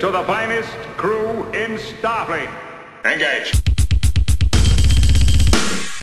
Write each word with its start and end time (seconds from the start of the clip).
to 0.00 0.12
the 0.12 0.22
finest 0.24 0.68
crew 0.98 1.46
in 1.54 1.78
Starfleet. 1.78 2.50
Engage. 3.02 3.52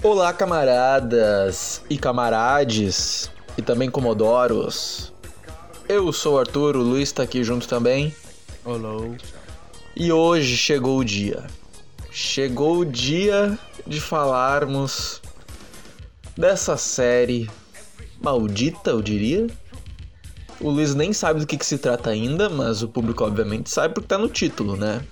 Olá, 0.02 0.34
camaradas 0.34 1.84
e 1.88 1.98
camarades 1.98 3.30
e 3.56 3.62
também 3.62 3.92
comodoros. 3.92 5.14
Eu 5.88 6.12
sou 6.12 6.36
o 6.36 6.40
Arthur, 6.40 6.76
o 6.76 6.82
Luiz 6.82 7.12
tá 7.12 7.22
aqui 7.22 7.44
junto 7.44 7.68
também. 7.68 8.16
Olá. 8.66 9.16
E 9.96 10.12
hoje 10.12 10.58
chegou 10.58 10.98
o 10.98 11.06
dia. 11.06 11.44
Chegou 12.10 12.80
o 12.80 12.86
dia 12.86 13.60
de 13.86 14.02
falarmos 14.02 15.22
dessa 16.36 16.78
série 16.78 17.48
maldita, 18.20 18.90
eu 18.90 19.04
diria. 19.04 19.48
O 20.64 20.70
Luiz 20.70 20.96
nem 20.96 21.12
sabe 21.12 21.42
do 21.42 21.46
que, 21.46 21.58
que 21.58 21.66
se 21.66 21.78
trata 21.78 22.10
ainda, 22.10 22.50
mas 22.50 22.82
o 22.82 22.88
público 22.88 23.26
obviamente 23.26 23.70
sabe 23.70 23.94
porque 23.94 24.08
tá 24.08 24.18
no 24.18 24.30
título, 24.30 24.78
né? 24.78 25.06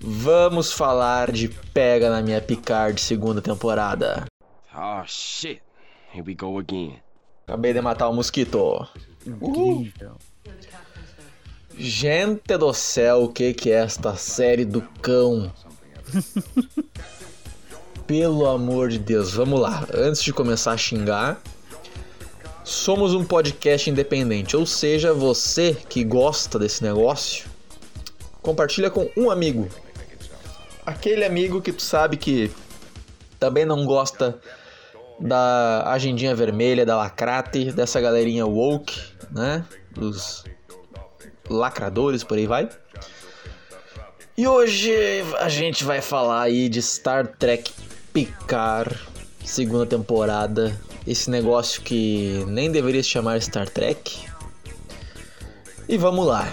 Vamos 0.00 0.72
falar 0.72 1.30
de 1.30 1.48
Pega 1.48 2.08
na 2.08 2.22
Minha 2.22 2.40
Picard 2.40 2.98
segunda 2.98 3.42
temporada. 3.42 4.24
Oh 4.74 5.02
shit. 5.06 5.60
Here 6.14 6.24
we 6.26 6.34
go 6.34 6.58
again. 6.58 6.96
Acabei 7.46 7.74
de 7.74 7.82
matar 7.82 8.08
o 8.08 8.14
mosquito. 8.14 8.88
Incrível. 9.26 10.16
Gente 11.76 12.56
do 12.56 12.72
céu, 12.72 13.24
o 13.24 13.28
que, 13.28 13.52
que 13.52 13.70
é 13.70 13.82
esta 13.82 14.16
série 14.16 14.64
do 14.64 14.80
cão? 15.02 15.52
Pelo 18.06 18.46
amor 18.46 18.88
de 18.88 18.98
Deus, 18.98 19.34
vamos 19.34 19.60
lá. 19.60 19.86
Antes 19.94 20.22
de 20.22 20.32
começar 20.32 20.72
a 20.72 20.78
xingar, 20.78 21.40
somos 22.70 23.14
um 23.14 23.24
podcast 23.24 23.90
independente, 23.90 24.56
ou 24.56 24.64
seja, 24.64 25.12
você 25.12 25.76
que 25.88 26.04
gosta 26.04 26.56
desse 26.56 26.84
negócio, 26.84 27.50
compartilha 28.40 28.88
com 28.88 29.10
um 29.16 29.28
amigo. 29.28 29.68
Aquele 30.86 31.24
amigo 31.24 31.60
que 31.60 31.72
tu 31.72 31.82
sabe 31.82 32.16
que 32.16 32.50
também 33.40 33.64
não 33.64 33.84
gosta 33.84 34.38
da 35.18 35.82
agendinha 35.92 36.34
vermelha, 36.34 36.86
da 36.86 36.96
lacrate, 36.96 37.72
dessa 37.72 38.00
galerinha 38.00 38.46
woke, 38.46 39.00
né? 39.32 39.64
Dos 39.90 40.44
lacradores, 41.48 42.22
por 42.22 42.38
aí 42.38 42.46
vai. 42.46 42.68
E 44.38 44.46
hoje 44.46 44.92
a 45.40 45.48
gente 45.48 45.82
vai 45.82 46.00
falar 46.00 46.42
aí 46.42 46.68
de 46.68 46.80
Star 46.80 47.26
Trek 47.26 47.72
Picard, 48.12 48.96
segunda 49.44 49.84
temporada. 49.84 50.78
Esse 51.06 51.30
negócio 51.30 51.82
que 51.82 52.44
nem 52.46 52.70
deveria 52.70 53.02
se 53.02 53.08
chamar 53.08 53.40
Star 53.40 53.68
Trek. 53.68 54.26
E 55.88 55.96
vamos 55.96 56.26
lá. 56.26 56.52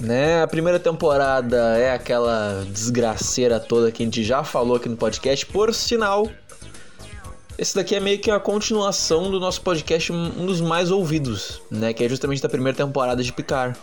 Né? 0.00 0.42
A 0.42 0.46
primeira 0.46 0.80
temporada 0.80 1.78
é 1.78 1.92
aquela 1.92 2.64
desgraceira 2.70 3.60
toda 3.60 3.92
que 3.92 4.02
a 4.02 4.06
gente 4.06 4.24
já 4.24 4.42
falou 4.42 4.76
aqui 4.76 4.88
no 4.88 4.96
podcast. 4.96 5.46
Por 5.46 5.72
sinal, 5.72 6.28
esse 7.56 7.74
daqui 7.76 7.94
é 7.94 8.00
meio 8.00 8.18
que 8.18 8.30
a 8.30 8.40
continuação 8.40 9.30
do 9.30 9.38
nosso 9.38 9.60
podcast, 9.60 10.10
um 10.12 10.44
dos 10.44 10.60
mais 10.60 10.90
ouvidos, 10.90 11.62
né? 11.70 11.92
Que 11.92 12.04
é 12.04 12.08
justamente 12.08 12.42
da 12.42 12.48
primeira 12.48 12.76
temporada 12.76 13.22
de 13.22 13.32
Picard. 13.32 13.78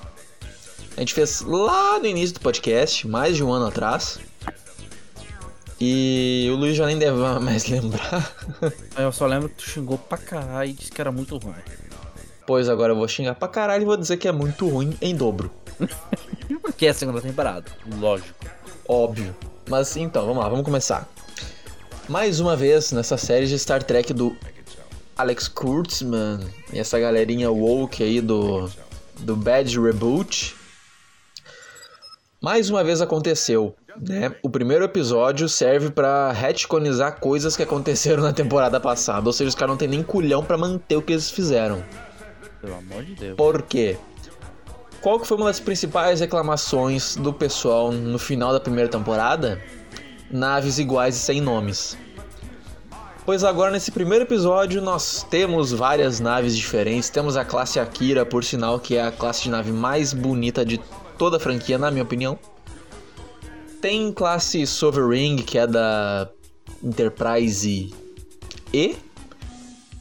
A 0.97 0.99
gente 0.99 1.13
fez 1.13 1.41
lá 1.41 1.97
no 1.97 2.05
início 2.05 2.33
do 2.33 2.41
podcast, 2.41 3.08
mais 3.08 3.38
de 3.38 3.43
um 3.43 3.52
ano 3.52 3.67
atrás. 3.67 4.19
E 5.83 6.47
o 6.51 6.55
Luiz 6.57 6.77
já 6.77 6.85
nem 6.85 6.99
deve 6.99 7.17
mais 7.39 7.65
lembrar. 7.67 8.31
Eu 8.95 9.11
só 9.11 9.25
lembro 9.25 9.49
que 9.49 9.55
tu 9.55 9.63
xingou 9.63 9.97
pra 9.97 10.15
caralho 10.15 10.69
e 10.69 10.73
disse 10.73 10.91
que 10.91 11.01
era 11.01 11.11
muito 11.11 11.37
ruim. 11.39 11.55
pois 12.45 12.69
agora 12.69 12.93
eu 12.93 12.95
vou 12.95 13.07
xingar 13.07 13.33
pra 13.33 13.47
caralho 13.47 13.81
e 13.81 13.85
vou 13.85 13.97
dizer 13.97 14.17
que 14.17 14.27
é 14.27 14.31
muito 14.31 14.69
ruim 14.69 14.95
em 15.02 15.15
dobro. 15.15 15.52
Porque 16.61 16.85
é 16.85 16.89
a 16.89 16.93
segunda 16.93 17.19
temporada, 17.19 17.65
lógico. 17.99 18.29
Óbvio. 18.87 19.35
Mas 19.67 19.97
então, 19.97 20.23
vamos 20.27 20.43
lá, 20.43 20.49
vamos 20.49 20.65
começar. 20.65 21.09
Mais 22.07 22.39
uma 22.39 22.55
vez 22.55 22.91
nessa 22.91 23.17
série 23.17 23.47
de 23.47 23.57
Star 23.57 23.81
Trek 23.81 24.13
do 24.13 24.37
Alex 25.17 25.47
Kurtzman 25.47 26.41
e 26.71 26.77
essa 26.77 26.99
galerinha 26.99 27.49
woke 27.49 28.03
aí 28.03 28.21
do, 28.21 28.70
do 29.20 29.36
Bad 29.36 29.80
Reboot. 29.80 30.55
Mais 32.39 32.70
uma 32.70 32.83
vez 32.83 33.02
aconteceu, 33.02 33.75
né? 33.99 34.35
O 34.43 34.49
primeiro 34.49 34.85
episódio 34.85 35.47
serve 35.49 35.89
pra 35.89 36.31
retconizar 36.31 37.19
coisas 37.19 37.55
que 37.55 37.63
aconteceram 37.63 38.23
na 38.23 38.33
temporada 38.33 38.79
passada, 38.79 39.27
ou 39.27 39.33
seja, 39.33 39.49
os 39.49 39.55
caras 39.55 39.71
não 39.71 39.77
tem 39.77 39.87
nem 39.87 40.03
culhão 40.03 40.43
pra 40.43 40.57
manter 40.57 40.95
o 40.95 41.02
que 41.02 41.13
eles 41.13 41.29
fizeram. 41.29 41.83
Pelo 42.61 42.75
amor 42.75 43.03
de 43.03 43.15
Deus. 43.15 43.35
Por 43.35 43.61
quê? 43.63 43.97
Qual 45.02 45.19
que 45.19 45.25
foi 45.25 45.37
uma 45.37 45.47
das 45.47 45.59
principais 45.59 46.19
reclamações 46.19 47.15
do 47.15 47.33
pessoal 47.33 47.91
no 47.91 48.19
final 48.19 48.53
da 48.53 48.59
primeira 48.59 48.87
temporada? 48.87 49.59
Naves 50.29 50.77
iguais 50.77 51.15
e 51.15 51.19
sem 51.19 51.41
nomes. 51.41 51.97
Pois 53.25 53.43
agora 53.43 53.71
nesse 53.71 53.91
primeiro 53.91 54.25
episódio 54.25 54.81
nós 54.81 55.25
temos 55.29 55.71
várias 55.71 56.19
naves 56.19 56.55
diferentes. 56.55 57.09
Temos 57.09 57.35
a 57.35 57.43
classe 57.43 57.79
Akira, 57.79 58.25
por 58.25 58.43
sinal, 58.43 58.79
que 58.79 58.95
é 58.95 59.03
a 59.03 59.11
classe 59.11 59.43
de 59.43 59.49
nave 59.49 59.71
mais 59.71 60.13
bonita 60.13 60.63
de 60.63 60.79
toda 61.17 61.37
a 61.37 61.39
franquia, 61.39 61.77
na 61.77 61.89
minha 61.89 62.03
opinião. 62.03 62.37
Tem 63.81 64.11
classe 64.14 64.65
Sovereign, 64.67 65.42
que 65.42 65.58
é 65.58 65.65
da 65.65 66.30
Enterprise 66.83 67.92
E. 68.71 68.95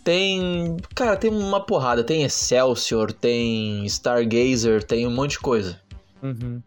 Tem. 0.04 0.76
Cara, 0.94 1.16
tem 1.16 1.30
uma 1.30 1.64
porrada. 1.64 2.04
Tem 2.04 2.22
Excelsior, 2.22 3.12
tem 3.12 3.84
Stargazer, 3.86 4.82
tem 4.82 5.06
um 5.06 5.10
monte 5.10 5.32
de 5.32 5.38
coisa. 5.40 5.80
Uhum. 6.22 6.60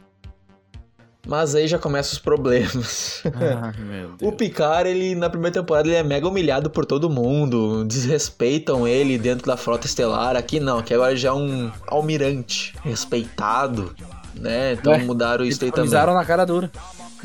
Mas 1.26 1.56
aí 1.56 1.68
já 1.68 1.80
começam 1.80 2.14
os 2.14 2.20
problemas. 2.20 3.24
Meu 3.80 4.16
O. 4.22 4.32
Picard, 4.34 4.90
ele 4.90 5.16
na 5.16 5.30
primeira 5.30 5.54
temporada, 5.54 5.88
ele 5.88 5.96
é 5.96 6.04
mega 6.04 6.28
humilhado 6.28 6.70
por 6.70 6.86
todo 6.86 7.10
mundo. 7.10 7.86
Desrespeitam 7.86 8.86
ele 8.86 9.18
dentro 9.18 9.48
da 9.48 9.56
frota 9.56 9.88
estelar. 9.88 10.36
Aqui 10.36 10.60
não, 10.60 10.80
aqui 10.80 10.94
agora 10.94 11.16
já 11.16 11.30
é 11.30 11.34
um 11.34 11.72
almirante 11.88 12.76
respeitado, 12.84 13.96
né? 14.36 14.74
Então 14.74 14.92
Ué, 14.92 15.00
mudaram 15.00 15.46
isso 15.46 15.64
aí 15.64 15.72
também. 15.72 15.84
Avisaram 15.84 16.14
na 16.14 16.26
cara 16.26 16.44
dura. 16.44 16.70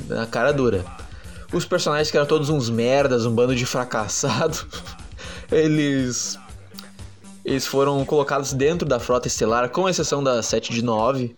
Na 0.06 0.26
cara 0.26 0.52
dura. 0.52 0.84
Os 1.52 1.64
personagens 1.64 2.10
que 2.10 2.16
eram 2.16 2.26
todos 2.26 2.50
uns 2.50 2.68
merdas, 2.68 3.24
um 3.24 3.34
bando 3.34 3.54
de 3.54 3.64
fracassado, 3.64 4.66
eles. 5.50 6.38
Eles 7.44 7.66
foram 7.66 8.04
colocados 8.04 8.52
dentro 8.52 8.86
da 8.86 9.00
frota 9.00 9.26
estelar, 9.26 9.70
com 9.70 9.88
exceção 9.88 10.22
da 10.22 10.42
7 10.42 10.70
de 10.70 10.82
9, 10.82 11.34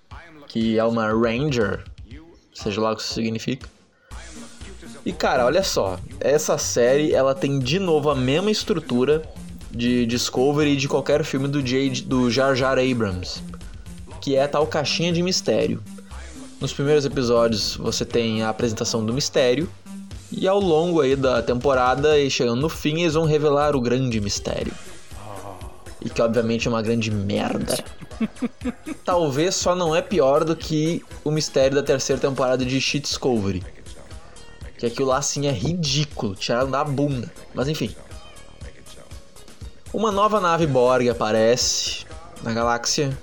que 0.48 0.76
é 0.76 0.84
uma 0.84 1.06
Ranger, 1.06 1.84
seja 2.52 2.80
lá 2.80 2.92
o 2.92 2.96
que 2.96 3.02
isso 3.02 3.14
significa. 3.14 3.68
E 5.06 5.12
cara, 5.12 5.46
olha 5.46 5.62
só, 5.62 5.98
essa 6.18 6.58
série 6.58 7.12
ela 7.12 7.34
tem 7.34 7.60
de 7.60 7.78
novo 7.78 8.10
a 8.10 8.14
mesma 8.14 8.50
estrutura 8.50 9.22
de 9.70 10.04
Discovery 10.04 10.72
e 10.72 10.76
de 10.76 10.88
qualquer 10.88 11.24
filme 11.24 11.48
do, 11.48 11.62
J, 11.62 12.02
do 12.02 12.30
Jar 12.30 12.54
Jar 12.54 12.78
Abrams, 12.78 13.40
que 14.20 14.36
é 14.36 14.46
tal 14.46 14.66
caixinha 14.66 15.12
de 15.12 15.22
mistério. 15.22 15.82
Nos 16.60 16.74
primeiros 16.74 17.06
episódios 17.06 17.76
você 17.76 18.04
tem 18.04 18.42
a 18.42 18.50
apresentação 18.50 19.04
do 19.04 19.14
mistério, 19.14 19.68
e 20.30 20.46
ao 20.46 20.60
longo 20.60 21.00
aí 21.00 21.16
da 21.16 21.42
temporada 21.42 22.18
e 22.18 22.30
chegando 22.30 22.60
no 22.60 22.68
fim 22.68 23.00
eles 23.00 23.14
vão 23.14 23.24
revelar 23.24 23.74
o 23.74 23.80
grande 23.80 24.20
mistério. 24.20 24.72
E 26.00 26.08
que 26.08 26.22
obviamente 26.22 26.68
é 26.68 26.70
uma 26.70 26.82
grande 26.82 27.10
merda. 27.10 27.82
Talvez 29.04 29.54
só 29.54 29.74
não 29.74 29.94
é 29.94 30.00
pior 30.00 30.44
do 30.44 30.54
que 30.54 31.02
o 31.24 31.30
mistério 31.30 31.74
da 31.74 31.82
terceira 31.82 32.20
temporada 32.20 32.64
de 32.64 32.80
Shit 32.80 33.04
Discovery. 33.04 33.64
Que 34.78 34.86
aquilo 34.86 35.08
lá 35.08 35.18
assim 35.18 35.46
é 35.46 35.52
ridículo, 35.52 36.34
tiraram 36.34 36.70
da 36.70 36.82
bunda. 36.84 37.30
Mas 37.54 37.68
enfim. 37.68 37.94
Uma 39.92 40.12
nova 40.12 40.40
nave 40.40 40.66
Borg 40.66 41.08
aparece 41.08 42.06
na 42.42 42.52
galáxia. 42.52 43.16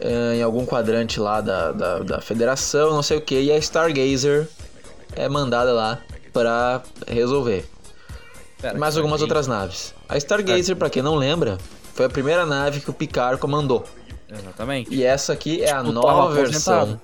Eh, 0.00 0.36
Em 0.36 0.42
algum 0.42 0.64
quadrante 0.64 1.18
lá 1.20 1.40
da, 1.40 1.72
da, 1.72 1.98
da 2.00 2.20
federação, 2.20 2.90
não 2.92 3.02
sei 3.02 3.18
o 3.18 3.20
que. 3.20 3.40
E 3.40 3.52
a 3.52 3.58
Stargazer 3.58 4.48
é 5.16 5.28
mandada 5.28 5.72
lá 5.72 6.00
pra 6.32 6.82
resolver. 7.06 7.66
Pera, 8.60 8.76
Mais 8.78 8.96
algumas 8.96 9.22
outras 9.22 9.46
naves. 9.46 9.94
A 10.08 10.16
Stargazer, 10.16 10.76
pra 10.76 10.90
quem 10.90 11.02
não 11.02 11.14
lembra, 11.14 11.58
foi 11.94 12.06
a 12.06 12.08
primeira 12.10 12.44
nave 12.44 12.80
que 12.80 12.90
o 12.90 12.92
Picard 12.92 13.40
comandou. 13.40 13.84
Exatamente. 14.30 14.92
E 14.92 15.04
essa 15.04 15.32
aqui 15.32 15.62
é 15.62 15.70
a 15.70 15.78
Tipo, 15.80 15.92
nova 15.92 16.08
tava 16.08 16.34
versão. 16.34 17.00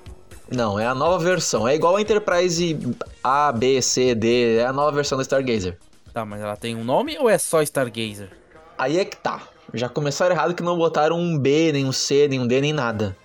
Não, 0.50 0.78
é 0.78 0.86
a 0.86 0.94
nova 0.94 1.19
versão. 1.24 1.66
É 1.66 1.74
igual 1.74 1.96
a 1.96 2.00
Enterprise 2.00 2.78
A, 3.22 3.50
B, 3.50 3.80
C, 3.80 4.14
D. 4.14 4.56
É 4.58 4.66
a 4.66 4.72
nova 4.72 4.92
versão 4.92 5.16
da 5.16 5.22
Stargazer. 5.22 5.78
Tá, 6.12 6.24
mas 6.24 6.40
ela 6.40 6.56
tem 6.56 6.76
um 6.76 6.84
nome 6.84 7.16
ou 7.19 7.28
é 7.30 7.38
só 7.38 7.62
Stargazer? 7.62 8.28
Aí 8.76 8.98
é 8.98 9.04
que 9.04 9.16
tá. 9.16 9.40
Já 9.74 9.88
começaram 9.88 10.34
errado 10.34 10.54
que 10.54 10.62
não 10.62 10.78
botaram 10.78 11.18
um 11.18 11.36
B, 11.36 11.72
nem 11.72 11.84
um 11.84 11.92
C, 11.92 12.28
nem 12.28 12.40
um 12.40 12.46
D, 12.46 12.60
nem 12.60 12.72
nada. 12.72 13.16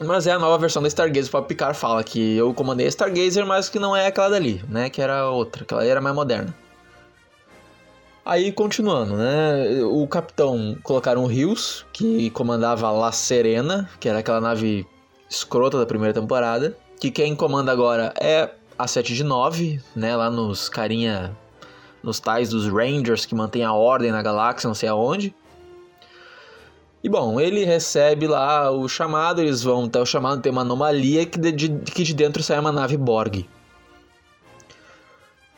Mas 0.00 0.26
é 0.26 0.32
a 0.32 0.38
nova 0.38 0.58
versão 0.58 0.82
da 0.82 0.88
Stargazer. 0.88 1.34
O 1.34 1.42
Picard 1.42 1.78
fala 1.78 2.02
que 2.04 2.36
eu 2.36 2.52
comandei 2.52 2.86
a 2.86 2.88
Stargazer, 2.88 3.46
mas 3.46 3.68
que 3.68 3.78
não 3.78 3.96
é 3.96 4.06
aquela 4.06 4.28
dali, 4.28 4.62
né? 4.68 4.90
Que 4.90 5.00
era 5.00 5.30
outra, 5.30 5.62
aquela 5.62 5.80
ali 5.80 5.90
era 5.90 6.00
mais 6.00 6.14
moderna. 6.14 6.54
Aí, 8.24 8.52
continuando, 8.52 9.16
né? 9.16 9.82
O 9.84 10.06
capitão 10.06 10.76
colocaram 10.82 11.24
o 11.24 11.26
Rios, 11.26 11.86
que 11.92 12.28
comandava 12.30 12.86
a 12.86 12.90
La 12.90 13.10
Serena, 13.10 13.88
que 13.98 14.08
era 14.08 14.18
aquela 14.18 14.40
nave 14.40 14.86
escrota 15.30 15.78
da 15.78 15.86
primeira 15.86 16.12
temporada. 16.12 16.76
Que 17.00 17.10
quem 17.10 17.34
comanda 17.34 17.72
agora 17.72 18.12
é 18.20 18.50
a 18.76 18.86
7 18.86 19.14
de 19.14 19.24
9, 19.24 19.80
né? 19.96 20.14
Lá 20.14 20.30
nos 20.30 20.68
carinha. 20.68 21.34
Nos 22.02 22.20
tais 22.20 22.48
dos 22.48 22.66
Rangers 22.68 23.26
que 23.26 23.34
mantém 23.34 23.64
a 23.64 23.72
ordem 23.72 24.10
na 24.10 24.22
galáxia, 24.22 24.68
não 24.68 24.74
sei 24.74 24.88
aonde. 24.88 25.34
E 27.02 27.08
bom, 27.08 27.40
ele 27.40 27.64
recebe 27.64 28.26
lá 28.26 28.70
o 28.70 28.88
chamado, 28.88 29.40
eles 29.40 29.62
vão 29.62 29.84
até 29.84 30.00
o 30.00 30.06
chamado, 30.06 30.42
tem 30.42 30.50
uma 30.50 30.62
anomalia 30.62 31.24
que 31.24 31.38
de, 31.38 31.68
que 31.80 32.02
de 32.02 32.12
dentro 32.12 32.42
sai 32.42 32.58
uma 32.58 32.72
nave 32.72 32.96
Borg. 32.96 33.46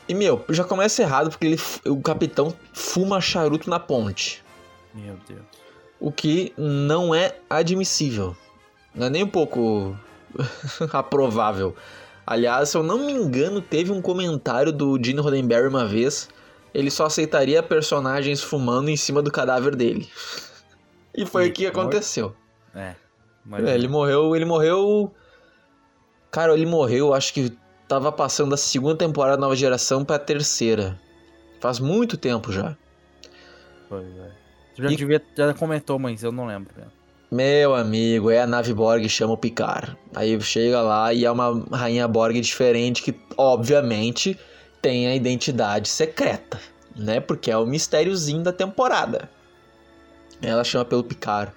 E 0.06 0.14
meu, 0.14 0.44
já 0.48 0.64
começa 0.64 1.02
errado 1.02 1.30
porque 1.30 1.46
ele, 1.46 1.60
o 1.86 2.00
capitão 2.02 2.52
fuma 2.72 3.20
charuto 3.20 3.70
na 3.70 3.78
ponte. 3.78 4.42
Meu 4.92 5.16
Deus. 5.26 5.42
O 6.00 6.10
que 6.10 6.52
não 6.58 7.14
é 7.14 7.36
admissível. 7.48 8.36
Não 8.94 9.06
é 9.06 9.10
nem 9.10 9.22
um 9.22 9.28
pouco 9.28 9.96
aprovável. 10.92 11.76
Aliás, 12.30 12.68
se 12.68 12.76
eu 12.76 12.82
não 12.84 12.96
me 13.06 13.12
engano, 13.12 13.60
teve 13.60 13.90
um 13.90 14.00
comentário 14.00 14.72
do 14.72 14.96
Gene 15.02 15.20
Roddenberry 15.20 15.66
uma 15.66 15.84
vez. 15.84 16.28
Ele 16.72 16.88
só 16.88 17.06
aceitaria 17.06 17.60
personagens 17.60 18.40
fumando 18.40 18.88
em 18.88 18.96
cima 18.96 19.20
do 19.20 19.32
cadáver 19.32 19.74
dele. 19.74 20.08
E 21.12 21.26
foi 21.26 21.48
o 21.48 21.52
que 21.52 21.66
aconteceu. 21.66 22.36
É. 22.72 22.94
É, 23.66 23.74
ele 23.74 23.88
morreu, 23.88 24.36
ele 24.36 24.44
morreu. 24.44 25.12
Cara, 26.30 26.54
ele 26.54 26.64
morreu, 26.66 27.12
acho 27.12 27.34
que 27.34 27.52
tava 27.88 28.12
passando 28.12 28.50
da 28.50 28.56
segunda 28.56 28.94
temporada 28.94 29.36
da 29.36 29.40
nova 29.40 29.56
geração 29.56 30.04
pra 30.04 30.20
terceira. 30.20 30.96
Faz 31.60 31.80
muito 31.80 32.16
tempo 32.16 32.52
já. 32.52 32.76
foi, 33.88 34.04
velho. 34.04 34.32
Tu 34.76 34.82
já 34.84 34.88
E- 34.92 34.96
devia, 34.96 35.20
já 35.36 35.52
comentou, 35.52 35.98
mas 35.98 36.22
eu 36.22 36.30
não 36.30 36.46
lembro. 36.46 36.72
velho. 36.76 36.92
Meu 37.30 37.76
amigo, 37.76 38.28
é 38.28 38.40
a 38.40 38.46
nave 38.46 38.74
Borg 38.74 39.08
chama 39.08 39.34
o 39.34 39.36
Picard. 39.36 39.96
Aí 40.12 40.40
chega 40.40 40.82
lá 40.82 41.14
e 41.14 41.24
é 41.24 41.30
uma 41.30 41.64
rainha 41.70 42.08
Borg 42.08 42.40
diferente 42.40 43.02
que, 43.02 43.14
obviamente, 43.36 44.36
tem 44.82 45.06
a 45.06 45.14
identidade 45.14 45.88
secreta, 45.88 46.60
né? 46.96 47.20
Porque 47.20 47.48
é 47.48 47.56
o 47.56 47.64
mistériozinho 47.64 48.42
da 48.42 48.52
temporada. 48.52 49.30
Ela 50.42 50.64
chama 50.64 50.84
pelo 50.84 51.04
Picard. 51.04 51.52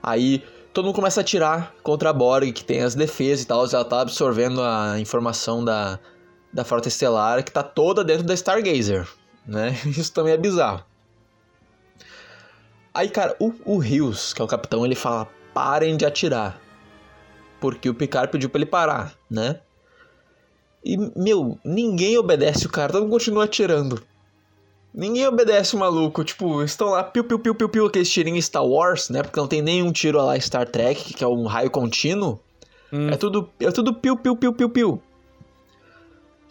Aí 0.00 0.44
todo 0.72 0.84
mundo 0.84 0.94
começa 0.94 1.18
a 1.18 1.22
atirar 1.22 1.74
contra 1.82 2.10
a 2.10 2.12
Borg, 2.12 2.52
que 2.52 2.64
tem 2.64 2.82
as 2.82 2.94
defesas 2.94 3.42
e 3.42 3.48
tal. 3.48 3.66
Ela 3.66 3.84
tá 3.84 4.02
absorvendo 4.02 4.62
a 4.62 5.00
informação 5.00 5.64
da, 5.64 5.98
da 6.52 6.62
Frota 6.62 6.86
Estelar, 6.86 7.42
que 7.42 7.50
tá 7.50 7.64
toda 7.64 8.04
dentro 8.04 8.22
da 8.22 8.34
Stargazer, 8.34 9.08
né? 9.44 9.76
Isso 9.86 10.12
também 10.12 10.34
é 10.34 10.38
bizarro. 10.38 10.84
Aí, 12.96 13.10
cara, 13.10 13.36
o, 13.38 13.52
o 13.66 13.76
Rios, 13.76 14.32
que 14.32 14.40
é 14.40 14.44
o 14.44 14.48
capitão, 14.48 14.82
ele 14.82 14.94
fala: 14.94 15.28
parem 15.52 15.98
de 15.98 16.06
atirar. 16.06 16.58
Porque 17.60 17.90
o 17.90 17.94
Picard 17.94 18.32
pediu 18.32 18.48
pra 18.48 18.58
ele 18.58 18.64
parar, 18.64 19.12
né? 19.30 19.60
E, 20.82 20.96
meu, 21.14 21.58
ninguém 21.62 22.16
obedece 22.16 22.66
o 22.66 22.70
cara, 22.70 22.92
todo 22.92 23.02
mundo 23.02 23.12
continua 23.12 23.44
atirando. 23.44 24.02
Ninguém 24.94 25.26
obedece 25.26 25.76
o 25.76 25.78
maluco, 25.78 26.24
tipo, 26.24 26.62
estão 26.62 26.88
lá, 26.88 27.04
piu, 27.04 27.22
piu, 27.22 27.38
piu, 27.38 27.54
piu, 27.54 27.68
piu, 27.68 27.86
aqueles 27.86 28.10
tirinhos 28.10 28.46
Star 28.46 28.64
Wars, 28.64 29.10
né? 29.10 29.22
Porque 29.22 29.38
não 29.38 29.46
tem 29.46 29.60
nenhum 29.60 29.92
tiro 29.92 30.16
lá 30.16 30.40
Star 30.40 30.66
Trek, 30.66 31.12
que 31.12 31.22
é 31.22 31.28
um 31.28 31.44
raio 31.44 31.70
contínuo. 31.70 32.40
Hum. 32.90 33.10
É 33.10 33.16
tudo, 33.16 33.50
é 33.60 33.70
tudo 33.70 33.92
piu, 33.92 34.16
piu, 34.16 34.34
piu, 34.34 34.54
piu, 34.54 34.70
piu. 34.70 35.02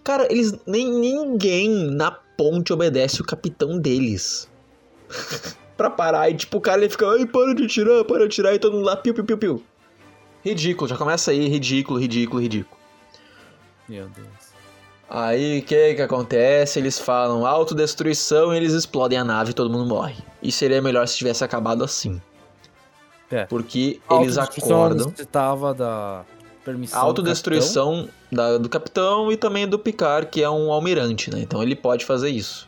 Cara, 0.04 0.32
eles 0.32 0.54
nem 0.68 0.92
ninguém 0.92 1.70
na 1.70 2.12
ponte 2.12 2.72
obedece 2.72 3.20
o 3.20 3.26
capitão 3.26 3.80
deles. 3.80 4.48
pra 5.78 5.90
parar 5.90 6.30
e 6.30 6.36
tipo, 6.36 6.58
o 6.58 6.62
cara 6.62 6.80
ele 6.82 6.90
fica, 6.90 7.08
ai, 7.10 7.26
para 7.26 7.54
de 7.54 7.66
atirar, 7.66 8.04
para 8.06 8.20
de 8.20 8.26
atirar 8.26 8.54
e 8.56 8.60
todo 8.60 8.74
mundo 8.74 8.86
lá 8.86 8.96
piu, 8.96 9.14
piu, 9.14 9.24
piu, 9.26 9.38
piu. 9.38 9.64
Ridículo, 10.44 10.88
já 10.88 10.96
começa 10.98 11.32
aí, 11.32 11.48
ridículo, 11.48 12.00
ridículo, 12.00 12.42
ridículo. 12.42 12.78
Meu 13.90 14.08
Deus. 14.10 14.28
Aí 15.10 15.60
o 15.60 15.64
que 15.64 15.94
que 15.96 16.02
acontece? 16.02 16.80
Eles 16.80 16.98
falam 17.00 17.46
autodestruição 17.46 18.54
e 18.54 18.58
eles 18.58 18.74
explodem 18.74 19.18
a 19.20 19.24
nave 19.24 19.52
e 19.52 19.54
todo 19.54 19.70
mundo 19.70 19.86
morre. 19.88 20.16
E 20.42 20.52
seria 20.52 20.82
melhor 20.82 21.08
se 21.08 21.18
tivesse 21.18 21.44
acabado 21.44 21.84
assim. 21.84 22.20
É. 23.32 23.46
Porque 23.46 24.00
eles 24.12 24.38
autodestruição 24.38 24.78
acordam. 24.84 25.06
necessitava 25.08 25.74
da 25.74 26.24
permissão. 26.64 27.00
A 27.00 27.02
do 27.04 27.08
autodestruição 27.08 28.10
da- 28.32 28.58
do 28.58 28.70
capitão 28.70 29.32
e 29.32 29.38
também 29.38 29.68
do 29.68 29.78
Picard, 29.78 30.28
que 30.30 30.42
é 30.42 30.50
um 30.50 30.72
almirante, 30.72 31.32
né? 31.32 31.40
Então 31.40 31.62
ele 31.62 31.76
pode 31.76 32.06
fazer 32.06 32.30
isso. 32.30 32.68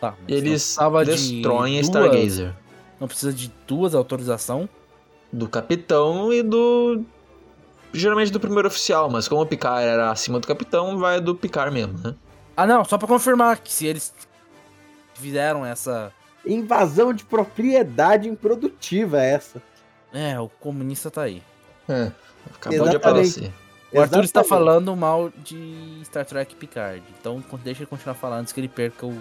Tá, 0.00 0.14
E 0.26 0.40
precisava 0.40 1.04
de 1.04 1.10
destroem 1.12 1.78
a 1.78 1.82
duas- 1.82 1.86
Stargazer. 1.86 2.54
Não 2.98 3.06
precisa 3.06 3.32
de 3.32 3.52
duas 3.66 3.94
autorização. 3.94 4.68
Do 5.32 5.48
capitão 5.48 6.32
e 6.32 6.42
do. 6.42 7.04
Geralmente 7.92 8.30
do 8.32 8.40
primeiro 8.40 8.68
oficial, 8.68 9.08
mas 9.10 9.28
como 9.28 9.42
o 9.42 9.46
Picard 9.46 9.84
era 9.84 10.10
acima 10.10 10.38
do 10.40 10.46
capitão, 10.46 10.98
vai 10.98 11.20
do 11.20 11.34
Picard 11.34 11.72
mesmo, 11.72 11.98
né? 11.98 12.14
Ah, 12.56 12.66
não, 12.66 12.84
só 12.84 12.96
pra 12.98 13.06
confirmar 13.08 13.58
que 13.58 13.72
se 13.72 13.86
eles 13.86 14.12
fizeram 15.14 15.64
essa. 15.64 16.12
Invasão 16.44 17.12
de 17.12 17.22
propriedade 17.24 18.26
improdutiva 18.28 19.20
essa. 19.20 19.62
É, 20.12 20.40
o 20.40 20.48
comunista 20.48 21.10
tá 21.10 21.22
aí. 21.22 21.42
É. 21.88 22.10
Acabou 22.54 22.88
de 22.88 22.96
Exatamente. 22.96 22.96
aparecer. 22.96 23.52
O 23.92 24.00
Arthur 24.00 24.24
está 24.24 24.40
Exatamente. 24.40 24.48
falando 24.48 24.96
mal 24.96 25.30
de 25.44 26.00
Star 26.04 26.24
Trek 26.24 26.54
Picard. 26.56 27.02
Então 27.20 27.44
deixa 27.62 27.82
ele 27.82 27.86
continuar 27.90 28.14
falando 28.14 28.40
antes 28.40 28.52
que 28.52 28.60
ele 28.60 28.68
perca 28.68 29.04
o, 29.04 29.18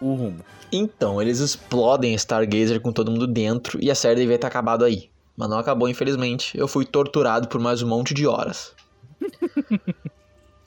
o 0.00 0.14
rumo. 0.14 0.44
Então, 0.72 1.20
eles 1.20 1.38
explodem 1.38 2.14
Stargazer 2.14 2.80
com 2.80 2.92
todo 2.92 3.10
mundo 3.10 3.26
dentro 3.26 3.78
e 3.82 3.90
a 3.90 3.94
série 3.94 4.20
devia 4.20 4.38
ter 4.38 4.46
acabado 4.46 4.84
aí. 4.84 5.10
Mas 5.36 5.48
não 5.48 5.58
acabou, 5.58 5.88
infelizmente. 5.88 6.56
Eu 6.56 6.68
fui 6.68 6.84
torturado 6.84 7.48
por 7.48 7.60
mais 7.60 7.82
um 7.82 7.88
monte 7.88 8.14
de 8.14 8.26
horas. 8.26 8.72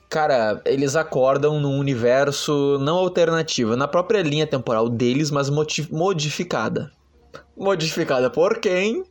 Cara, 0.09 0.61
eles 0.65 0.95
acordam 0.95 1.59
num 1.59 1.77
universo 1.77 2.77
não 2.79 2.97
alternativo, 2.97 3.75
na 3.75 3.87
própria 3.87 4.21
linha 4.21 4.47
temporal 4.47 4.87
deles, 4.87 5.29
mas 5.29 5.49
modificada. 5.49 6.91
Modificada 7.55 8.29
por 8.29 8.59
quem? 8.59 9.03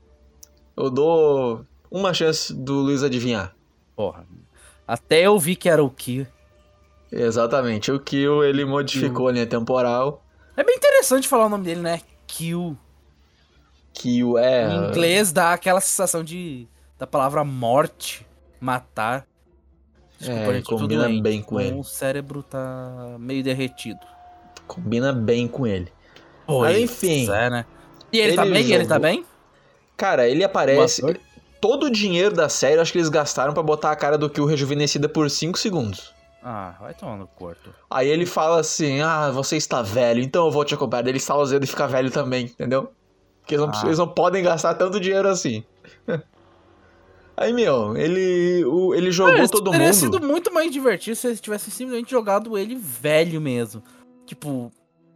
Eu 0.74 0.90
dou 0.90 1.66
uma 1.90 2.14
chance 2.14 2.52
do 2.52 2.74
Luiz 2.74 3.02
adivinhar. 3.02 3.54
Porra. 3.94 4.26
Até 4.88 5.22
eu 5.22 5.38
vi 5.38 5.54
que 5.54 5.68
era 5.68 5.82
o 5.84 5.90
que. 5.90 6.26
Exatamente, 7.18 7.90
o 7.90 7.98
Kill 7.98 8.44
ele 8.44 8.64
modificou 8.66 9.28
a 9.28 9.32
linha 9.32 9.46
temporal. 9.46 10.22
É 10.54 10.62
bem 10.62 10.76
interessante 10.76 11.26
falar 11.26 11.46
o 11.46 11.48
nome 11.48 11.64
dele, 11.64 11.80
né? 11.80 12.00
Kill. 12.26 12.76
Kill 13.94 14.36
é. 14.36 14.68
Em 14.70 14.88
inglês 14.88 15.32
dá 15.32 15.54
aquela 15.54 15.80
sensação 15.80 16.22
de. 16.22 16.68
da 16.98 17.06
palavra 17.06 17.42
morte, 17.42 18.26
matar. 18.60 19.26
É, 20.20 20.52
gente, 20.52 20.64
combina 20.66 21.04
doente. 21.04 21.22
bem 21.22 21.42
com 21.42 21.58
ele. 21.60 21.78
O 21.78 21.82
cérebro 21.84 22.42
tá 22.42 23.16
meio 23.18 23.42
derretido. 23.42 24.00
Combina 24.66 25.12
bem 25.12 25.48
com 25.48 25.66
ele. 25.66 25.90
Mas 26.46 26.78
enfim. 26.78 27.30
É, 27.30 27.50
né? 27.50 27.66
E 28.12 28.18
ele, 28.18 28.28
ele 28.28 28.36
tá 28.36 28.44
bem? 28.44 28.70
Ele 28.72 28.86
tá 28.86 28.94
jogou- 28.94 29.00
bem? 29.00 29.24
Cara, 29.96 30.28
ele 30.28 30.44
aparece. 30.44 31.02
Todo 31.60 31.86
o 31.86 31.90
dinheiro 31.90 32.34
da 32.34 32.48
série, 32.50 32.76
eu 32.76 32.82
acho 32.82 32.92
que 32.92 32.98
eles 32.98 33.08
gastaram 33.08 33.54
pra 33.54 33.62
botar 33.62 33.90
a 33.90 33.96
cara 33.96 34.18
do 34.18 34.28
Kill 34.28 34.44
rejuvenescida 34.44 35.08
por 35.08 35.30
5 35.30 35.58
segundos. 35.58 36.14
Ah, 36.48 36.76
vai 36.80 36.94
tomar 36.94 37.16
no 37.16 37.26
corpo. 37.26 37.70
Aí 37.90 38.08
ele 38.08 38.24
fala 38.24 38.60
assim: 38.60 39.00
Ah, 39.00 39.30
você 39.32 39.56
está 39.56 39.82
velho, 39.82 40.22
então 40.22 40.44
eu 40.46 40.50
vou 40.52 40.64
te 40.64 40.74
acompanhar. 40.74 41.08
Ele 41.08 41.16
está 41.16 41.34
azedo 41.34 41.64
e 41.64 41.66
fica 41.66 41.88
velho 41.88 42.08
também, 42.08 42.44
entendeu? 42.46 42.92
Porque 43.40 43.54
eles 43.56 43.66
não, 43.66 43.72
Ah. 43.74 43.82
eles 43.84 43.98
não 43.98 44.06
podem 44.08 44.44
gastar 44.44 44.74
tanto 44.74 45.00
dinheiro 45.00 45.28
assim. 45.28 45.64
Aí, 47.36 47.52
meu, 47.52 47.96
ele, 47.96 48.64
o- 48.64 48.94
ele 48.94 49.10
jogou 49.10 49.34
Cara, 49.34 49.48
todo 49.48 49.70
teria 49.70 49.86
mundo. 49.88 49.94
sido 49.96 50.20
muito 50.22 50.52
mais 50.54 50.70
divertido 50.70 51.16
se 51.16 51.26
eles 51.26 51.40
tivessem 51.40 51.72
simplesmente 51.72 52.10
jogado 52.10 52.56
ele 52.56 52.74
velho 52.76 53.40
mesmo. 53.40 53.82
Tipo, 54.24 54.72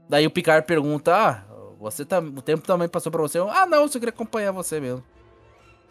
daí 0.08 0.26
o 0.26 0.30
Picard 0.30 0.66
pergunta: 0.66 1.14
Ah, 1.14 1.44
você 1.78 2.04
tá. 2.04 2.18
O 2.18 2.42
tempo 2.42 2.66
também 2.66 2.88
passou 2.88 3.10
pra 3.10 3.22
você? 3.22 3.38
Ah, 3.38 3.64
não, 3.66 3.82
eu 3.82 3.88
só 3.88 3.98
queria 3.98 4.10
acompanhar 4.12 4.52
você 4.52 4.80
mesmo. 4.80 5.02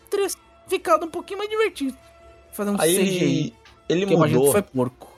Teria 0.10 0.28
ficado 0.68 1.06
um 1.06 1.10
pouquinho 1.10 1.40
mais 1.40 1.50
divertido. 1.50 1.98
Fazer 2.52 2.72
um 2.72 2.76
Aí 2.80 2.96
CGI. 2.96 3.54
ele, 3.90 4.04
ele 4.04 4.06
mudou. 4.06 4.52
foi 4.52 4.62
porco. 4.62 5.10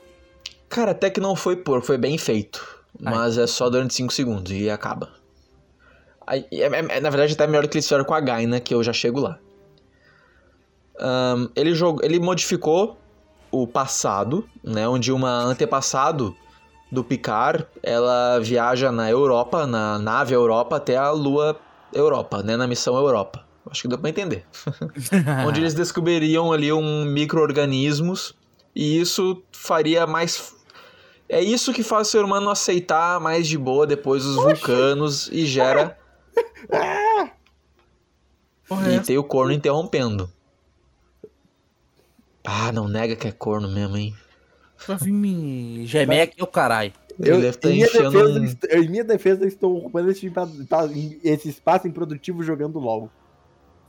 Cara, 0.71 0.91
até 0.91 1.09
que 1.09 1.19
não 1.19 1.35
foi 1.35 1.55
porco, 1.57 1.85
foi 1.85 1.97
bem 1.97 2.17
feito. 2.17 2.65
Ai. 3.05 3.13
Mas 3.13 3.37
é 3.37 3.45
só 3.45 3.69
durante 3.69 3.93
5 3.93 4.11
segundos 4.13 4.51
e 4.51 4.69
acaba. 4.69 5.09
Aí, 6.25 6.45
é- 6.51 6.65
é- 6.65 6.99
na 7.01 7.09
verdade, 7.09 7.33
até 7.33 7.45
melhor 7.45 7.63
do 7.63 7.69
que 7.69 7.77
eles 7.77 7.85
fizeram 7.85 8.05
com 8.05 8.13
a 8.13 8.19
Gaina, 8.21 8.59
que 8.59 8.73
eu 8.73 8.81
já 8.81 8.93
chego 8.93 9.19
lá. 9.19 9.37
Ahn, 10.99 11.49
ele, 11.55 11.73
jogou, 11.73 12.03
ele 12.05 12.19
modificou 12.19 12.97
o 13.51 13.67
passado, 13.67 14.47
né? 14.63 14.87
Onde 14.87 15.11
uma 15.11 15.43
antepassado 15.43 16.35
do 16.91 17.03
Picard, 17.03 17.65
ela 17.83 18.39
viaja 18.39 18.91
na 18.91 19.09
Europa, 19.09 19.65
na 19.67 19.97
nave 19.99 20.33
Europa, 20.33 20.77
até 20.77 20.95
a 20.95 21.11
Lua 21.11 21.59
Europa, 21.93 22.41
né? 22.43 22.55
Na 22.55 22.67
missão 22.67 22.95
Europa. 22.95 23.45
Acho 23.69 23.83
que 23.83 23.87
deu 23.87 23.97
pra 23.97 24.09
entender. 24.09 24.45
onde 25.45 25.59
eles 25.59 25.73
descobririam 25.73 26.51
ali 26.51 26.71
um 26.71 27.03
micro-organismos 27.05 28.35
e 28.75 28.99
isso 28.99 29.43
faria 29.51 30.07
mais. 30.07 30.55
É 31.33 31.41
isso 31.41 31.71
que 31.71 31.81
faz 31.81 32.09
o 32.09 32.11
ser 32.11 32.25
humano 32.25 32.49
aceitar 32.49 33.17
mais 33.21 33.47
de 33.47 33.57
boa 33.57 33.87
depois 33.87 34.25
os 34.25 34.35
vulcanos 34.35 35.29
e 35.31 35.45
gera. 35.45 35.97
É 38.73 38.89
E 38.89 38.95
essa? 38.95 39.03
tem 39.07 39.17
o 39.17 39.23
corno 39.23 39.51
interrompendo. 39.51 40.31
Ah, 42.45 42.71
não 42.71 42.87
nega 42.87 43.15
que 43.15 43.27
é 43.27 43.31
corno 43.31 43.67
mesmo, 43.69 43.97
hein? 43.97 44.15
Vai 44.87 44.97
vir 44.97 45.11
me 45.11 45.85
gemer 45.85 46.21
aqui 46.23 46.41
o 46.41 46.47
caralho. 46.47 46.93
Ele 47.19 47.31
deve 47.41 47.49
estar 47.49 47.69
em, 47.69 47.73
minha 47.73 47.85
enchendo. 47.87 48.11
defesa, 48.11 48.39
um- 48.39 48.83
em 48.83 48.89
minha 48.89 49.03
defesa, 49.03 49.43
eu 49.43 49.47
estou 49.47 49.77
ocupando 49.77 50.09
esse, 50.09 50.29
pa- 50.29 50.47
esse 51.23 51.49
espaço 51.49 51.87
improdutivo 51.87 52.41
jogando 52.43 52.79
LOL. 52.79 53.09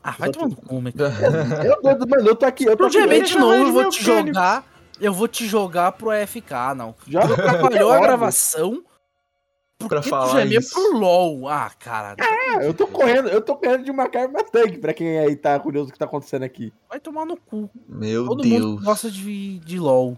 Ah, 0.02 0.16
vai 0.18 0.30
tomar 0.30 0.48
no 0.48 0.56
cu, 0.56 0.80
meu 0.80 0.92
Eu, 1.64 1.80
tô- 1.80 2.06
mano, 2.08 2.28
eu 2.28 2.34
tô 2.36 2.46
aqui, 2.46 2.64
eu 2.64 2.76
tô 2.76 2.84
aqui. 2.86 2.96
eu 2.98 3.22
de 3.22 3.38
novo, 3.38 3.54
eu 3.54 3.66
de 3.66 3.72
vou 3.72 3.88
te 3.88 4.02
jogar. 4.02 4.64
Eu 5.00 5.12
vou 5.12 5.26
te 5.28 5.46
jogar 5.46 5.92
pro 5.92 6.10
AFK, 6.10 6.74
não. 6.76 6.94
Joga 7.06 7.34
pra 7.34 7.50
Atrapalhou 7.52 7.92
a 7.92 7.98
gravação. 8.00 8.82
Por 9.78 9.88
Pra 9.88 9.98
que 9.98 10.04
tu 10.06 10.10
falar 10.10 10.40
gemer 10.42 10.60
isso. 10.60 10.72
pro 10.74 10.96
LOL? 10.98 11.48
Ah, 11.48 11.70
cara. 11.76 12.14
Ah, 12.20 12.62
eu 12.62 12.72
tô 12.72 12.86
correndo, 12.86 13.28
eu 13.28 13.40
tô 13.40 13.56
correndo 13.56 13.82
de 13.84 13.90
uma 13.90 14.04
arma 14.04 14.44
tanque, 14.44 14.78
pra 14.78 14.94
quem 14.94 15.18
aí 15.18 15.34
tá 15.34 15.58
curioso 15.58 15.88
o 15.88 15.92
que 15.92 15.98
tá 15.98 16.04
acontecendo 16.04 16.44
aqui. 16.44 16.72
Vai 16.88 17.00
tomar 17.00 17.24
no 17.26 17.36
cu. 17.36 17.68
Meu 17.88 18.24
Todo 18.26 18.44
mundo 18.46 18.58
Deus. 18.76 18.84
gosta 18.84 19.10
de, 19.10 19.58
de 19.58 19.78
LOL. 19.80 20.16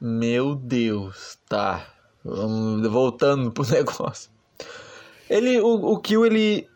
Meu 0.00 0.56
Deus. 0.56 1.38
Tá. 1.48 1.86
Vamos 2.24 2.88
voltando 2.88 3.52
pro 3.52 3.64
negócio. 3.70 4.30
Ele, 5.30 5.60
o, 5.60 5.92
o 5.92 6.00
Kill, 6.00 6.26
ele, 6.26 6.66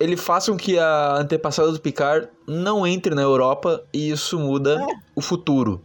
ele 0.00 0.16
faz 0.16 0.46
com 0.46 0.56
que 0.56 0.78
a 0.78 1.16
antepassada 1.16 1.70
do 1.70 1.80
Picard 1.80 2.28
não 2.46 2.86
entre 2.86 3.14
na 3.14 3.22
Europa 3.22 3.84
e 3.92 4.10
isso 4.10 4.38
muda 4.38 4.78
o 5.14 5.20
futuro. 5.20 5.84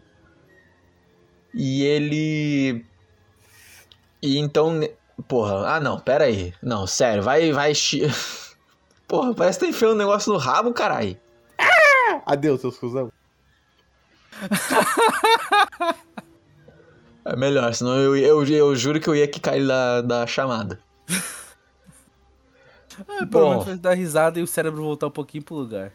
E 1.54 1.84
ele. 1.84 2.86
E 4.22 4.38
então. 4.38 4.82
Porra, 5.28 5.76
ah 5.76 5.80
não, 5.80 6.00
pera 6.00 6.26
aí. 6.26 6.54
Não, 6.62 6.88
sério, 6.88 7.22
vai, 7.24 7.52
vai. 7.52 7.74
chi- 7.76 8.02
Porra, 9.08 9.34
parece 9.34 9.60
que 9.60 9.66
tá 9.66 9.70
enfiando 9.70 9.94
um 9.94 9.98
negócio 9.98 10.32
no 10.34 10.40
rabo, 10.40 10.74
caralho. 10.74 11.18
Adeus, 12.26 12.62
seus 12.62 12.78
cuzão. 12.78 13.12
É 17.26 17.38
melhor, 17.38 17.74
senão 17.74 17.96
eu, 17.98 18.18
eu, 18.18 18.46
eu 18.46 18.76
juro 18.76 19.00
que 19.00 19.08
eu 19.08 19.16
ia 19.16 19.26
quicar 19.26 19.56
ele 19.56 19.66
da, 19.68 20.02
da 20.02 20.28
chamada. 20.28 20.78
Ah, 23.08 23.26
Bom. 23.26 23.64
menos 23.66 23.80
dar 23.80 23.94
risada 23.96 24.40
e 24.40 24.44
o 24.44 24.48
cérebro 24.48 24.84
voltar 24.84 25.08
um 25.08 25.12
pouquinho 25.12 25.44
pro 25.44 25.56
lugar. 25.56 25.92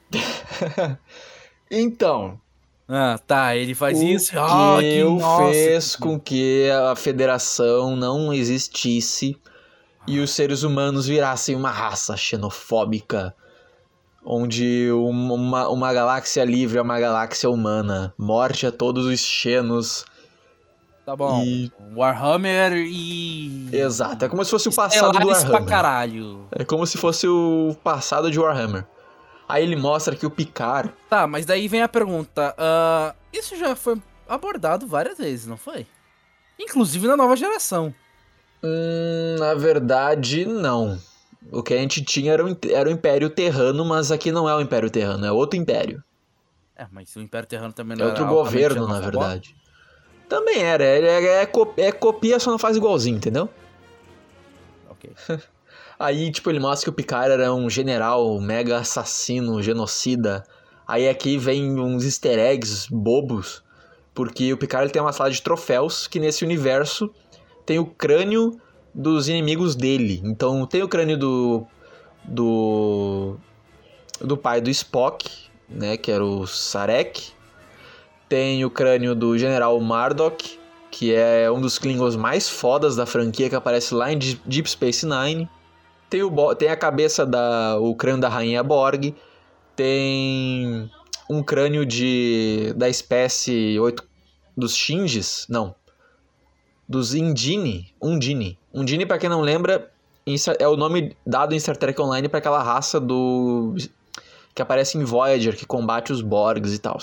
Então, 1.70 2.40
Ah, 2.88 3.18
tá, 3.26 3.54
ele 3.54 3.74
faz 3.74 3.98
o 3.98 4.02
isso. 4.02 4.32
Ah, 4.38 4.76
que 4.80 4.90
Kill 4.94 5.16
nossa. 5.18 5.52
fez 5.52 5.96
com 5.96 6.18
que 6.18 6.70
a 6.70 6.96
federação 6.96 7.94
não 7.94 8.32
existisse 8.32 9.36
e 10.06 10.18
os 10.20 10.30
seres 10.30 10.62
humanos 10.62 11.06
virassem 11.06 11.54
uma 11.54 11.70
raça 11.70 12.16
xenofóbica, 12.16 13.34
onde 14.24 14.90
um- 14.90 15.32
uma, 15.34 15.68
uma 15.68 15.92
galáxia 15.92 16.44
livre 16.44 16.78
é 16.78 16.82
uma 16.82 16.98
galáxia 16.98 17.50
humana. 17.50 18.14
Morte 18.16 18.66
a 18.66 18.72
todos 18.72 19.04
os 19.04 19.20
xenos. 19.20 20.06
Tá 21.04 21.14
bom. 21.16 21.42
E- 21.44 21.70
Warhammer 21.94 22.72
e. 22.74 23.68
Exato, 23.72 24.24
é 24.24 24.28
como 24.28 24.42
se 24.44 24.50
fosse 24.50 24.68
o 24.68 24.72
passado 24.74 25.12
do 25.12 25.16
Stellaris 25.18 25.42
pra 25.44 25.52
Warhammer. 25.52 25.68
caralho. 25.68 26.46
É 26.52 26.64
como 26.64 26.86
se 26.86 26.96
fosse 26.98 27.26
o 27.28 27.76
passado 27.84 28.30
de 28.30 28.38
Warhammer. 28.40 28.86
Aí 29.48 29.62
ele 29.64 29.76
mostra 29.76 30.14
que 30.14 30.26
o 30.26 30.30
Picard 30.30 30.92
Tá, 31.08 31.26
mas 31.26 31.46
daí 31.46 31.66
vem 31.68 31.82
a 31.82 31.88
pergunta. 31.88 32.54
ah, 32.58 33.14
isso 33.32 33.56
já 33.56 33.74
foi 33.74 33.96
abordado 34.28 34.86
várias 34.86 35.16
vezes, 35.18 35.46
não 35.46 35.56
foi? 35.56 35.86
Inclusive 36.58 37.06
na 37.06 37.16
nova 37.16 37.34
geração. 37.36 37.94
Hum, 38.62 39.36
na 39.38 39.54
verdade, 39.54 40.44
não. 40.44 41.00
O 41.50 41.62
que 41.62 41.72
a 41.72 41.78
gente 41.78 42.04
tinha 42.04 42.32
era 42.32 42.44
o, 42.44 42.58
era 42.70 42.88
o 42.88 42.92
Império 42.92 43.30
Terrano, 43.30 43.84
mas 43.84 44.10
aqui 44.10 44.30
não 44.30 44.48
é 44.48 44.54
o 44.54 44.60
Império 44.60 44.90
Terrano, 44.90 45.24
é 45.24 45.32
outro 45.32 45.58
império. 45.58 46.02
É, 46.76 46.86
mas 46.90 47.14
o 47.16 47.20
Império 47.20 47.48
Terrano 47.48 47.72
também 47.72 47.96
É 47.96 48.00
não 48.00 48.06
outro 48.06 48.24
era 48.24 48.32
altamente 48.32 48.52
governo, 48.68 48.88
na 48.88 49.00
verdade. 49.00 49.56
Também 50.28 50.62
era, 50.62 50.84
é, 50.84 51.00
é, 51.00 51.42
é 51.42 51.50
é 51.78 51.92
copia, 51.92 52.38
só 52.38 52.50
não 52.50 52.58
faz 52.58 52.76
igualzinho, 52.76 53.16
entendeu? 53.16 53.48
Ok. 54.90 55.10
Aí, 55.98 56.30
tipo, 56.30 56.48
ele 56.48 56.60
mostra 56.60 56.84
que 56.84 56.90
o 56.90 56.92
Picard 56.92 57.32
era 57.32 57.52
um 57.52 57.68
general 57.68 58.40
mega 58.40 58.78
assassino, 58.78 59.60
genocida. 59.62 60.44
Aí 60.86 61.08
aqui 61.08 61.36
vem 61.36 61.78
uns 61.78 62.04
easter 62.04 62.38
eggs 62.38 62.86
bobos, 62.90 63.62
porque 64.14 64.52
o 64.52 64.56
Picard 64.56 64.84
ele 64.84 64.92
tem 64.92 65.02
uma 65.02 65.12
sala 65.12 65.30
de 65.30 65.42
troféus 65.42 66.06
que 66.06 66.20
nesse 66.20 66.44
universo 66.44 67.10
tem 67.66 67.78
o 67.78 67.84
crânio 67.84 68.58
dos 68.94 69.28
inimigos 69.28 69.74
dele. 69.74 70.22
Então 70.24 70.64
tem 70.66 70.82
o 70.82 70.88
crânio 70.88 71.18
do 71.18 71.66
do 72.24 73.36
do 74.20 74.36
pai 74.36 74.60
do 74.60 74.70
Spock, 74.70 75.28
né, 75.68 75.96
que 75.96 76.10
era 76.10 76.24
o 76.24 76.46
Sarek. 76.46 77.32
Tem 78.28 78.64
o 78.64 78.70
crânio 78.70 79.14
do 79.14 79.36
General 79.36 79.78
Mardok, 79.80 80.58
que 80.90 81.14
é 81.14 81.50
um 81.50 81.60
dos 81.60 81.78
Klingons 81.78 82.16
mais 82.16 82.48
fodas 82.48 82.96
da 82.96 83.06
franquia 83.06 83.48
que 83.48 83.54
aparece 83.54 83.94
lá 83.94 84.12
em 84.12 84.18
Deep 84.18 84.40
Deep 84.46 84.70
Space 84.70 85.04
Nine. 85.04 85.48
Tem, 86.08 86.22
o, 86.22 86.54
tem 86.54 86.68
a 86.68 86.76
cabeça 86.76 87.26
da. 87.26 87.78
o 87.78 87.94
crânio 87.94 88.20
da 88.20 88.28
rainha 88.28 88.62
Borg. 88.62 89.14
Tem 89.76 90.90
um 91.28 91.42
crânio 91.42 91.84
de. 91.84 92.72
da 92.76 92.88
espécie 92.88 93.78
8 93.78 94.02
dos 94.56 94.74
Shinjis. 94.74 95.46
Não. 95.48 95.74
Dos 96.88 97.14
Indini. 97.14 97.94
Undini. 98.00 98.58
Undini, 98.72 99.04
pra 99.04 99.18
quem 99.18 99.28
não 99.28 99.40
lembra, 99.40 99.90
é 100.58 100.68
o 100.68 100.76
nome 100.76 101.16
dado 101.26 101.54
em 101.54 101.60
Star 101.60 101.76
Trek 101.76 102.00
Online 102.00 102.28
pra 102.28 102.38
aquela 102.38 102.62
raça 102.62 102.98
do. 102.98 103.74
que 104.54 104.62
aparece 104.62 104.96
em 104.96 105.04
Voyager, 105.04 105.56
que 105.56 105.66
combate 105.66 106.12
os 106.12 106.22
Borgs 106.22 106.74
e 106.74 106.78
tal. 106.78 106.98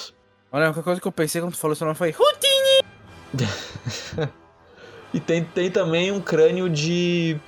Olha, 0.52 0.66
a 0.66 0.68
única 0.68 0.84
coisa 0.84 1.00
que 1.00 1.08
eu 1.08 1.12
pensei 1.12 1.42
quando 1.42 1.54
tu 1.54 1.60
falou 1.60 1.74
esse 1.74 1.84
nome 1.84 1.96
foi. 1.96 2.12
Ruti! 2.12 2.48
E 5.16 5.20
tem, 5.22 5.46
tem 5.46 5.72
também 5.72 6.12
um 6.12 6.20
crânio 6.20 6.70
de. 6.70 7.40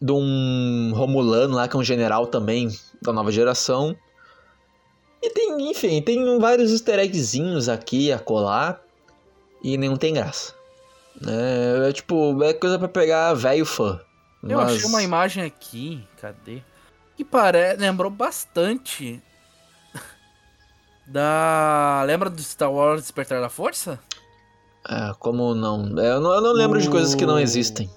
De 0.00 0.12
um 0.12 0.92
Romulano 0.94 1.54
lá, 1.54 1.66
que 1.68 1.76
é 1.76 1.78
um 1.78 1.84
general 1.84 2.26
também 2.26 2.68
da 3.02 3.12
nova 3.12 3.30
geração. 3.32 3.96
E 5.22 5.30
tem, 5.30 5.70
enfim, 5.70 6.00
tem 6.02 6.38
vários 6.38 6.70
easter 6.70 6.98
eggzinhos 6.98 7.68
aqui 7.68 8.12
a 8.12 8.18
colar. 8.18 8.80
E 9.62 9.76
nenhum 9.76 9.96
tem 9.96 10.14
graça. 10.14 10.54
É, 11.26 11.88
é 11.88 11.92
tipo, 11.92 12.42
é 12.44 12.52
coisa 12.52 12.78
pra 12.78 12.88
pegar 12.88 13.32
velho 13.34 13.64
fã. 13.64 13.98
Eu 14.42 14.58
Mas- 14.58 14.74
achei 14.76 14.84
uma 14.88 15.02
imagem 15.02 15.42
aqui, 15.44 16.06
cadê? 16.20 16.62
Que 17.16 17.24
parece, 17.24 17.80
lembrou 17.80 18.10
bastante 18.10 19.20
da. 21.06 22.02
Lembra 22.06 22.28
do 22.30 22.40
Star 22.42 22.70
Wars 22.70 23.00
Despertar 23.02 23.40
da 23.40 23.48
Força? 23.48 23.98
É, 24.88 25.12
como 25.18 25.54
não. 25.54 25.98
é, 25.98 26.12
Eu 26.12 26.20
não, 26.20 26.32
eu 26.34 26.40
não 26.40 26.52
lembro 26.52 26.80
de 26.80 26.88
coisas 26.88 27.14
que 27.14 27.26
não 27.26 27.34
O- 27.36 27.38
existem. 27.40 27.90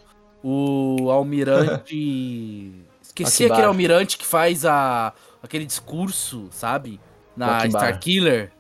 O 0.43 1.09
almirante. 1.11 2.85
Esqueci 3.01 3.45
aquele 3.45 3.67
almirante 3.67 4.17
que 4.17 4.25
faz 4.25 4.65
a 4.65 5.13
aquele 5.43 5.65
discurso, 5.65 6.47
sabe? 6.51 6.99
Na. 7.35 7.65
Starkiller. 7.65 8.51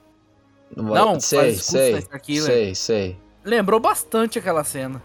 Não, 0.75 1.19
sei, 1.19 1.55
sei. 1.55 2.05
Sei, 2.41 2.75
sei. 2.75 3.17
Lembrou 3.43 3.79
bastante 3.79 4.37
aquela 4.37 4.63
cena. 4.63 5.01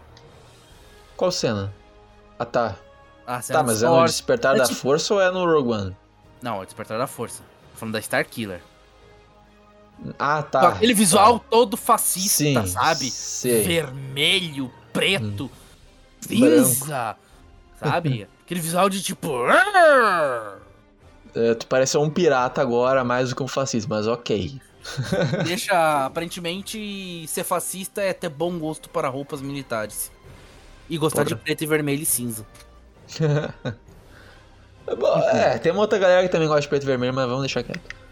Qual 1.15 1.31
cena? 1.31 1.73
Ah, 2.37 2.45
tá. 2.45 2.75
A 3.25 3.41
cena 3.41 3.59
Tá, 3.59 3.65
mas 3.65 3.81
é 3.81 3.87
no. 3.87 4.03
Despertar 4.05 4.55
É 4.55 4.59
da 4.59 4.65
tipo- 4.65 4.79
Força 4.79 5.13
ou 5.13 5.21
é 5.21 5.31
no 5.31 5.45
Rogue 5.45 5.69
One? 5.71 5.97
Não, 6.41 6.57
é 6.57 6.61
o 6.61 6.65
Despertar 6.65 6.97
da 6.97 7.07
Força. 7.07 7.41
Tô 7.71 7.79
falando 7.79 7.93
da 7.93 7.99
Starkiller. 7.99 8.61
Ah, 10.19 10.43
tá. 10.43 10.69
Aquele 10.69 10.93
visual 10.93 11.39
tá. 11.39 11.45
todo 11.49 11.77
fascista, 11.77 12.43
Sim, 12.43 12.67
sabe? 12.67 13.09
sei. 13.09 13.63
Vermelho, 13.63 14.71
preto, 14.91 15.45
Hum. 15.45 15.49
Cinza, 16.27 17.15
sabe? 17.79 18.27
Aquele 18.45 18.59
visual 18.59 18.89
de 18.89 19.01
tipo. 19.01 19.31
É, 21.33 21.53
tu 21.55 21.67
parece 21.67 21.97
um 21.97 22.09
pirata 22.09 22.61
agora, 22.61 23.03
mais 23.03 23.29
do 23.29 23.35
que 23.35 23.43
um 23.43 23.47
fascista, 23.47 23.87
mas 23.89 24.07
ok. 24.07 24.61
Deixa, 25.43 26.05
aparentemente, 26.05 27.25
ser 27.27 27.43
fascista 27.43 28.01
é 28.01 28.13
ter 28.13 28.29
bom 28.29 28.57
gosto 28.59 28.89
para 28.89 29.07
roupas 29.09 29.41
militares. 29.41 30.11
E 30.87 30.97
gostar 30.97 31.23
Porra. 31.23 31.35
de 31.35 31.41
preto 31.41 31.63
e 31.63 31.67
vermelho 31.67 32.03
e 32.03 32.05
cinza. 32.05 32.45
Bom, 34.85 35.17
é, 35.17 35.57
tem 35.57 35.71
uma 35.71 35.81
outra 35.81 35.97
galera 35.97 36.21
que 36.21 36.29
também 36.29 36.47
gosta 36.47 36.61
de 36.61 36.67
preto 36.67 36.83
e 36.83 36.85
vermelho, 36.85 37.11
mas 37.11 37.25
vamos 37.25 37.41
deixar 37.41 37.63
quieto. 37.63 38.04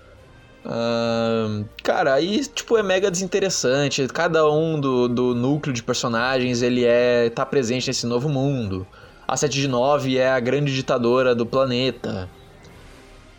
Cara, 1.83 2.13
aí, 2.13 2.45
tipo, 2.45 2.77
é 2.77 2.83
mega 2.83 3.11
desinteressante. 3.11 4.07
Cada 4.07 4.49
um 4.49 4.79
do, 4.79 5.07
do 5.07 5.35
núcleo 5.35 5.73
de 5.73 5.83
personagens, 5.83 6.61
ele 6.61 6.85
é 6.85 7.29
tá 7.29 7.45
presente 7.45 7.87
nesse 7.87 8.05
novo 8.05 8.29
mundo. 8.29 8.87
A 9.27 9.35
7 9.35 9.53
de 9.53 9.67
9 9.67 10.17
é 10.17 10.31
a 10.31 10.39
grande 10.39 10.73
ditadora 10.73 11.35
do 11.35 11.45
planeta. 11.45 12.29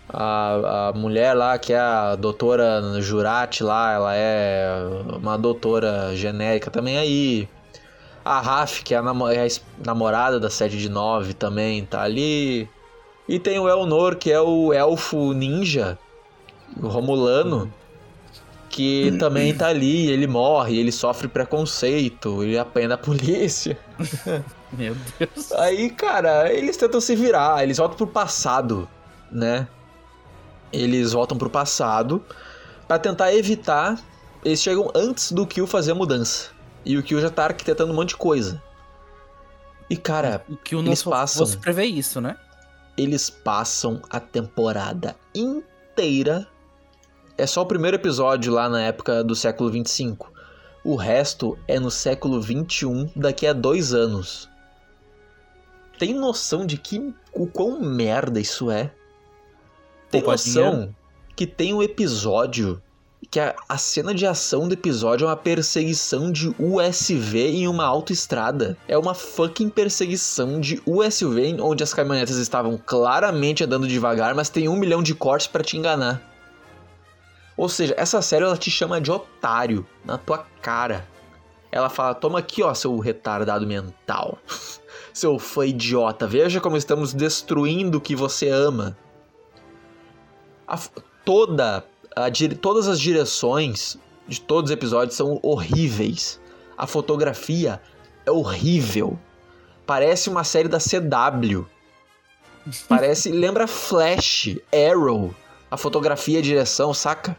A, 0.08 0.88
a 0.88 0.92
mulher 0.92 1.34
lá, 1.34 1.58
que 1.58 1.72
é 1.72 1.78
a 1.78 2.14
doutora 2.14 3.00
Jurati 3.00 3.62
lá, 3.62 3.92
ela 3.92 4.14
é 4.14 4.76
uma 5.16 5.36
doutora 5.36 6.14
genérica 6.14 6.70
também 6.70 6.98
aí. 6.98 7.48
A 8.24 8.40
Raf, 8.40 8.82
que 8.82 8.94
é 8.94 8.98
a, 8.98 9.02
é 9.32 9.46
a 9.46 9.86
namorada 9.86 10.40
da 10.40 10.48
7 10.48 10.76
de 10.76 10.88
9 10.88 11.34
também, 11.34 11.84
tá 11.84 12.02
ali. 12.02 12.68
E 13.28 13.38
tem 13.38 13.58
o 13.58 13.68
Elnor, 13.68 14.16
que 14.16 14.30
é 14.30 14.40
o 14.40 14.72
elfo 14.72 15.32
ninja, 15.32 15.98
o 16.80 16.88
Romulano, 16.88 17.72
que 18.68 19.12
também 19.18 19.54
tá 19.54 19.68
ali, 19.68 20.08
ele 20.10 20.26
morre, 20.26 20.76
ele 20.78 20.90
sofre 20.90 21.28
preconceito, 21.28 22.42
ele 22.42 22.58
apanha 22.58 22.88
da 22.88 22.98
polícia. 22.98 23.78
Meu 24.72 24.96
Deus. 25.18 25.52
Aí, 25.52 25.88
cara, 25.90 26.52
eles 26.52 26.76
tentam 26.76 27.00
se 27.00 27.14
virar, 27.14 27.62
eles 27.62 27.76
voltam 27.78 27.96
pro 27.96 28.06
passado, 28.08 28.88
né? 29.30 29.68
Eles 30.72 31.12
voltam 31.12 31.38
pro 31.38 31.48
passado 31.48 32.24
pra 32.88 32.98
tentar 32.98 33.32
evitar. 33.32 33.96
Eles 34.44 34.60
chegam 34.60 34.90
antes 34.94 35.30
do 35.30 35.46
Kill 35.46 35.66
fazer 35.68 35.92
a 35.92 35.94
mudança. 35.94 36.50
E 36.84 36.98
o 36.98 37.02
Kill 37.02 37.20
já 37.20 37.30
tá 37.30 37.44
arquitetando 37.44 37.92
um 37.92 37.96
monte 37.96 38.08
de 38.10 38.16
coisa. 38.16 38.60
E, 39.88 39.96
cara, 39.96 40.44
O 40.48 40.76
não 40.76 40.86
Eles 40.86 41.02
fo- 41.02 41.10
passam. 41.10 41.46
fosse 41.46 41.56
prever 41.58 41.84
isso, 41.84 42.20
né? 42.20 42.36
eles 42.96 43.28
passam 43.28 44.00
a 44.08 44.18
temporada 44.20 45.16
inteira. 45.34 46.46
É 47.36 47.46
só 47.46 47.62
o 47.62 47.66
primeiro 47.66 47.96
episódio 47.96 48.52
lá 48.52 48.68
na 48.68 48.82
época 48.82 49.24
do 49.24 49.34
século 49.34 49.68
25. 49.68 50.32
O 50.84 50.94
resto 50.94 51.58
é 51.66 51.80
no 51.80 51.90
século 51.90 52.40
21, 52.40 53.10
daqui 53.16 53.46
a 53.46 53.52
dois 53.52 53.92
anos. 53.92 54.48
Tem 55.98 56.14
noção 56.14 56.64
de 56.64 56.76
que 56.76 57.12
o 57.32 57.46
quão 57.46 57.80
merda 57.80 58.38
isso 58.38 58.70
é? 58.70 58.92
Tem 60.10 60.20
Poupa 60.20 60.32
noção 60.32 60.94
que 61.34 61.46
tem 61.46 61.74
um 61.74 61.82
episódio 61.82 62.80
que 63.30 63.40
a, 63.40 63.56
a 63.68 63.78
cena 63.78 64.14
de 64.14 64.24
ação 64.24 64.68
do 64.68 64.74
episódio 64.74 65.24
é 65.24 65.28
uma 65.28 65.36
perseguição 65.36 66.30
de 66.30 66.54
USV 66.56 67.48
em 67.48 67.66
uma 67.66 67.84
autoestrada. 67.84 68.76
É 68.86 68.96
uma 68.96 69.12
fucking 69.12 69.70
perseguição 69.70 70.60
de 70.60 70.80
USV 70.86 71.56
onde 71.60 71.82
as 71.82 71.92
caminhonetas 71.92 72.36
estavam 72.36 72.78
claramente 72.78 73.64
andando 73.64 73.88
devagar, 73.88 74.36
mas 74.36 74.48
tem 74.48 74.68
um 74.68 74.76
milhão 74.76 75.02
de 75.02 75.16
cortes 75.16 75.48
pra 75.48 75.64
te 75.64 75.76
enganar. 75.76 76.33
Ou 77.56 77.68
seja, 77.68 77.94
essa 77.96 78.20
série 78.20 78.44
ela 78.44 78.56
te 78.56 78.70
chama 78.70 79.00
de 79.00 79.10
otário 79.10 79.86
na 80.04 80.18
tua 80.18 80.46
cara. 80.60 81.08
Ela 81.70 81.88
fala: 81.88 82.14
toma 82.14 82.38
aqui, 82.38 82.62
ó, 82.62 82.72
seu 82.74 82.98
retardado 82.98 83.66
mental. 83.66 84.38
seu 85.12 85.38
fã 85.38 85.66
idiota. 85.66 86.26
Veja 86.26 86.60
como 86.60 86.76
estamos 86.76 87.12
destruindo 87.12 87.98
o 87.98 88.00
que 88.00 88.16
você 88.16 88.48
ama. 88.48 88.96
A 90.66 90.78
toda 91.24 91.84
a 92.16 92.30
todas 92.60 92.86
as 92.86 93.00
direções 93.00 93.98
de 94.26 94.40
todos 94.40 94.70
os 94.70 94.74
episódios 94.74 95.16
são 95.16 95.38
horríveis. 95.42 96.40
A 96.76 96.86
fotografia 96.86 97.80
é 98.24 98.30
horrível. 98.30 99.18
Parece 99.86 100.30
uma 100.30 100.44
série 100.44 100.68
da 100.68 100.78
CW. 100.78 101.66
Parece, 102.88 103.30
lembra 103.30 103.66
Flash, 103.66 104.56
Arrow, 104.72 105.34
a 105.70 105.76
fotografia 105.76 106.36
e 106.36 106.38
a 106.38 106.42
direção, 106.42 106.94
saca? 106.94 107.36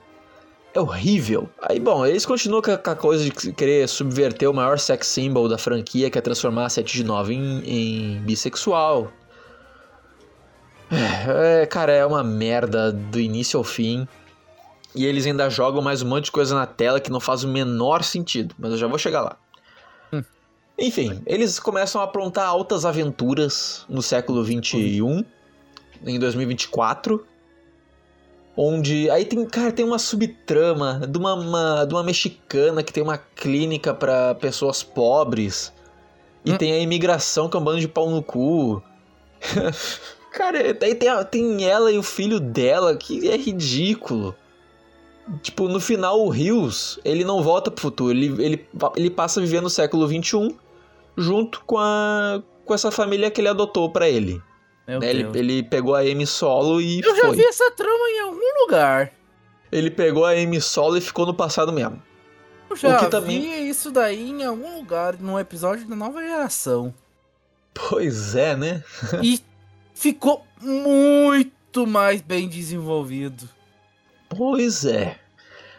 É 0.76 0.80
horrível. 0.80 1.50
Aí, 1.62 1.80
bom, 1.80 2.06
eles 2.06 2.26
continuam 2.26 2.62
com 2.62 2.72
a, 2.72 2.96
coisa 2.96 3.24
de 3.24 3.32
querer 3.54 3.88
subverter 3.88 4.50
o 4.50 4.54
maior 4.54 4.78
sex 4.78 5.08
symbol 5.08 5.48
da 5.48 5.58
franquia, 5.58 6.10
que 6.10 6.18
é 6.18 6.22
transformar 6.22 6.66
a 6.66 6.70
7 6.70 6.98
de 6.98 7.04
9 7.06 7.34
em, 7.34 7.64
em 7.66 8.22
bissexual. 8.24 9.10
É, 10.92 11.62
é, 11.62 11.66
cara, 11.66 11.94
é 11.94 12.06
uma 12.06 12.22
merda 12.22 12.92
do 12.92 13.22
início 13.22 13.58
ao 13.58 13.64
fim. 13.64 14.06
E 14.94 15.06
eles 15.06 15.26
ainda 15.26 15.50
jogam 15.50 15.82
mais 15.82 16.02
um 16.02 16.10
monte 16.10 16.26
de 16.26 16.32
coisa 16.34 16.54
na 16.54 16.66
tela 16.66 17.00
que 17.00 17.10
não 17.10 17.22
faz 17.22 17.46
o 17.46 17.48
menor 17.48 18.04
sentido, 18.04 18.54
mas 18.60 18.72
eu 18.72 18.78
já 18.78 18.88
vou 18.88 18.98
chegar 18.98 19.22
lá. 19.22 19.38
Enfim, 20.78 21.22
eles 21.26 21.58
começam 21.58 22.02
a 22.02 22.04
aprontar 22.04 22.46
altas 22.48 22.84
aventuras 22.84 23.86
no 23.88 24.02
século 24.02 24.44
21, 24.44 25.24
em 26.06 26.20
2024. 26.20 27.26
Onde. 28.58 29.10
Aí 29.10 29.26
tem, 29.26 29.46
cara, 29.46 29.72
tem 29.72 29.86
uma 29.86 30.00
subtrama 30.00 31.02
de 31.08 31.18
uma, 31.18 31.34
uma- 31.34 31.86
de 31.86 31.94
uma 31.94 32.04
mexicana 32.04 32.82
que 32.84 32.94
tem 32.94 33.04
uma 33.04 33.18
clínica 33.18 33.94
pra 33.94 34.34
pessoas 34.36 34.82
pobres. 34.84 35.74
E 36.46 36.52
Hum. 36.54 36.58
tem 36.58 36.72
a 36.74 36.80
imigração 36.80 37.50
que 37.50 37.58
é 37.58 37.60
um 37.60 37.64
bando 37.64 37.80
de 37.80 37.88
pau 37.88 38.10
no 38.10 38.22
cu. 38.24 38.82
cara, 40.32 40.74
daí 40.74 40.96
tem, 40.96 41.10
tem 41.32 41.66
ela 41.66 41.92
e 41.92 41.98
o 41.98 42.04
filho 42.04 42.40
dela, 42.40 42.96
que 42.96 43.30
é 43.30 43.36
ridículo. 43.38 44.36
Tipo, 45.42 45.68
no 45.68 45.80
final, 45.80 46.22
o 46.22 46.30
Rios, 46.30 47.00
ele 47.04 47.24
não 47.26 47.42
volta 47.42 47.72
pro 47.72 47.82
futuro, 47.82 48.12
ele, 48.12 48.28
ele, 48.44 48.68
ele 48.96 49.10
passa 49.10 49.40
a 49.40 49.44
viver 49.44 49.60
no 49.62 49.70
século 49.72 50.08
XXI 50.08 50.56
junto 51.18 51.64
com, 51.66 51.80
a, 51.80 52.44
com 52.64 52.74
essa 52.76 52.92
família 52.92 53.32
que 53.32 53.42
ele 53.42 53.48
adotou 53.48 53.90
pra 53.90 54.08
ele. 54.08 54.40
Né? 54.88 55.00
Ele, 55.02 55.28
ele 55.38 55.64
pegou 55.64 55.96
a 55.96 56.00
Amy 56.00 56.28
Solo 56.28 56.80
e 56.80 57.02
Eu 57.02 57.16
já 57.16 57.24
foi. 57.26 57.36
vi 57.38 57.44
essa 57.46 57.72
trama 57.72 58.10
em 58.10 58.20
algum 58.22 58.62
lugar. 58.62 59.12
Ele 59.72 59.90
pegou 59.90 60.26
a 60.26 60.32
Amy 60.32 60.62
Solo 60.62 60.98
e 60.98 61.02
ficou 61.02 61.26
no 61.26 61.34
passado 61.34 61.74
mesmo. 61.74 62.02
Eu 62.70 62.76
já 62.76 62.98
que 63.00 63.08
também- 63.08 63.42
vi 63.42 63.70
isso 63.70 63.92
daí 63.92 64.30
em 64.30 64.44
algum 64.44 64.78
lugar, 64.78 65.18
num 65.20 65.40
episódio 65.40 65.88
da 65.88 65.96
nova 65.96 66.22
geração. 66.22 66.94
Pois 67.74 68.36
é, 68.36 68.56
né? 68.56 68.84
e 69.24 69.40
ficou 69.94 70.46
muito 70.62 71.86
mais 71.88 72.22
bem 72.22 72.48
desenvolvido. 72.48 73.50
Pois 74.30 74.86
é. 74.86 75.18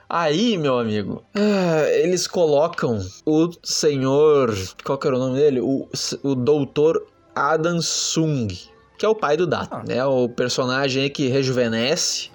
Aí, 0.08 0.56
meu 0.56 0.78
amigo, 0.78 1.24
ah, 1.34 1.88
eles 1.90 2.26
colocam 2.28 3.00
o 3.24 3.50
senhor. 3.64 4.54
Qual 4.84 4.96
que 4.98 5.06
era 5.06 5.16
o 5.16 5.18
nome 5.18 5.36
dele? 5.36 5.60
O, 5.60 5.88
o 6.22 6.34
doutor 6.36 7.06
Adam 7.34 7.80
Sung, 7.82 8.46
que 8.98 9.04
é 9.04 9.08
o 9.08 9.14
pai 9.14 9.36
do 9.36 9.46
Data, 9.46 9.76
Ah. 9.78 9.82
né? 9.86 10.04
O 10.04 10.28
personagem 10.28 11.08
que 11.10 11.28
rejuvenesce, 11.28 12.30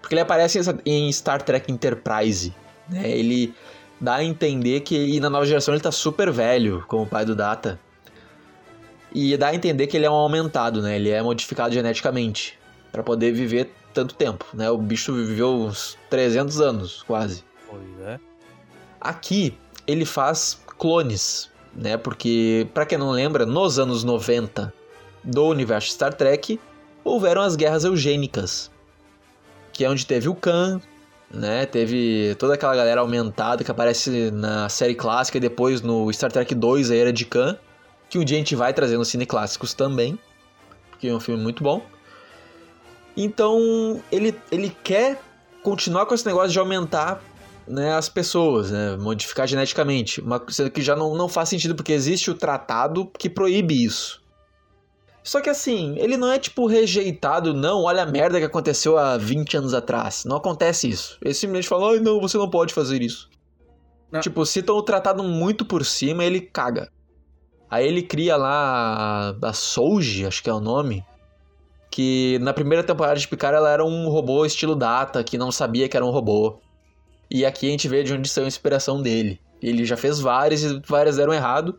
Porque 0.00 0.14
ele 0.14 0.20
aparece 0.20 0.58
em- 0.84 1.10
Star 1.12 1.42
Trek 1.42 1.70
Enterprise, 1.70 2.52
né? 2.88 3.08
Ele 3.10 3.54
dá 4.00 4.16
a 4.16 4.24
entender 4.24 4.80
que 4.80 4.96
e 4.96 5.20
na 5.20 5.30
nova 5.30 5.46
geração 5.46 5.74
ele 5.74 5.82
tá 5.82 5.92
super 5.92 6.30
velho, 6.30 6.84
como 6.88 7.04
o 7.04 7.06
pai 7.06 7.24
do 7.24 7.34
Data. 7.36 7.78
E 9.14 9.36
dá 9.36 9.48
a 9.48 9.54
entender 9.54 9.86
que 9.86 9.96
ele 9.96 10.06
é 10.06 10.10
um 10.10 10.14
aumentado, 10.14 10.80
né? 10.82 10.96
Ele 10.96 11.10
é 11.10 11.22
modificado 11.22 11.72
geneticamente 11.74 12.58
Pra 12.92 13.02
poder 13.02 13.33
viver 13.33 13.72
tanto 13.94 14.14
tempo, 14.14 14.44
né? 14.55 14.70
O 14.70 14.78
bicho 14.78 15.12
viveu 15.14 15.55
uns 15.55 15.98
300 16.11 16.61
anos, 16.61 17.02
quase. 17.02 17.42
Pois 17.68 18.00
é. 18.07 18.20
Aqui 19.00 19.57
ele 19.87 20.05
faz 20.05 20.61
clones, 20.78 21.50
né? 21.74 21.96
Porque 21.96 22.68
pra 22.74 22.87
quem 22.87 22.98
não 22.98 23.11
lembra, 23.11 23.46
nos 23.46 23.78
anos 23.78 24.05
90 24.05 24.72
do 25.24 25.46
universo 25.46 25.88
Star 25.88 26.12
Trek 26.12 26.61
houveram 27.05 27.42
as 27.42 27.57
guerras 27.57 27.85
eugênicas, 27.85 28.70
que 29.72 29.85
é 29.85 29.90
onde 29.90 30.07
teve 30.07 30.28
o 30.28 30.35
Khan, 30.35 30.81
né? 31.31 31.66
Teve 31.66 32.37
toda 32.38 32.55
aquela 32.55 32.76
galera 32.76 33.00
aumentada 33.00 33.64
que 33.64 33.70
aparece 33.70 34.31
na 34.31 34.68
série 34.68 34.94
clássica 34.94 35.38
e 35.38 35.40
depois 35.40 35.81
no 35.81 36.12
Star 36.12 36.31
Trek 36.31 36.55
2, 36.55 36.90
a 36.90 36.96
Era 36.96 37.12
de 37.12 37.24
Khan, 37.24 37.57
que 38.11 38.18
um 38.18 38.24
dia 38.24 38.37
a 38.37 38.38
gente 38.38 38.55
vai 38.55 38.72
trazer 38.74 38.98
nos 38.98 39.09
cine 39.09 39.24
clássicos 39.24 39.72
também, 39.72 40.18
porque 40.90 41.09
é 41.09 41.14
um 41.14 41.20
filme 41.20 41.42
muito 41.42 41.62
bom. 41.64 41.83
Então, 43.16 44.03
ele, 44.11 44.35
ele 44.51 44.75
quer 44.83 45.20
continuar 45.62 46.07
com 46.07 46.14
esse 46.14 46.27
negócio 46.27 46.51
de 46.51 46.59
aumentar 46.59 47.22
né, 47.66 47.94
as 47.94 48.09
pessoas, 48.09 48.70
né, 48.70 48.96
modificar 48.96 49.46
geneticamente, 49.46 50.20
uma 50.20 50.40
coisa 50.40 50.68
que 50.68 50.83
já 50.83 50.96
não, 50.96 51.14
não 51.14 51.29
faz 51.29 51.48
sentido 51.48 51.75
porque 51.75 51.92
existe 51.92 52.31
o 52.31 52.35
tratado 52.35 53.11
que 53.18 53.31
proíbe 53.31 53.85
isso. 53.85 54.20
Só 55.22 55.40
que 55.40 55.48
assim, 55.48 55.94
ele 55.98 56.16
não 56.16 56.33
é 56.33 56.38
tipo 56.38 56.66
rejeitado, 56.66 57.55
não, 57.55 57.83
olha 57.83 58.03
a 58.03 58.07
merda 58.07 58.40
que 58.40 58.44
aconteceu 58.44 58.98
há 58.98 59.16
20 59.16 59.57
anos 59.57 59.72
atrás. 59.72 60.25
Não 60.25 60.37
acontece 60.37 60.88
isso. 60.88 61.16
Ele 61.22 61.33
simplesmente 61.33 61.68
fala, 61.68 61.92
ai 61.92 62.01
não, 62.01 62.20
você 62.20 62.37
não 62.37 62.51
pode 62.51 62.75
fazer 62.75 63.01
isso. 63.01 63.31
Não. 64.11 64.20
Tipo, 64.20 64.44
citam 64.44 64.77
o 64.77 64.83
tratado 64.83 65.22
muito 65.22 65.64
por 65.64 65.85
cima 65.87 66.25
ele 66.25 66.40
caga. 66.40 66.90
Aí 67.70 67.87
ele 67.87 68.03
cria 68.03 68.37
lá 68.37 69.33
a, 69.40 69.48
a 69.48 69.53
Souji, 69.53 70.27
acho 70.27 70.42
que 70.42 70.51
é 70.51 70.53
o 70.53 70.61
nome. 70.61 71.05
Que 71.92 72.38
na 72.40 72.55
primeira 72.55 72.83
temporada 72.83 73.20
de 73.20 73.28
Picard 73.28 73.55
ela 73.55 73.68
era 73.68 73.85
um 73.85 74.09
robô 74.09 74.46
estilo 74.46 74.74
Data, 74.74 75.22
que 75.22 75.37
não 75.37 75.52
sabia 75.52 75.90
que 75.90 75.96
era 75.96 76.07
um 76.07 76.11
robô. 76.11 76.59
E 77.31 77.44
aqui 77.44 77.68
a 77.68 77.70
gente 77.70 77.87
vê 77.87 78.02
de 78.02 78.14
onde 78.14 78.31
saiu 78.31 78.46
a 78.46 78.48
inspiração 78.48 79.02
dele. 79.02 79.38
Ele 79.62 79.85
já 79.85 79.94
fez 79.94 80.18
várias 80.18 80.62
e 80.62 80.81
várias 80.87 81.16
deram 81.16 81.35
errado. 81.35 81.78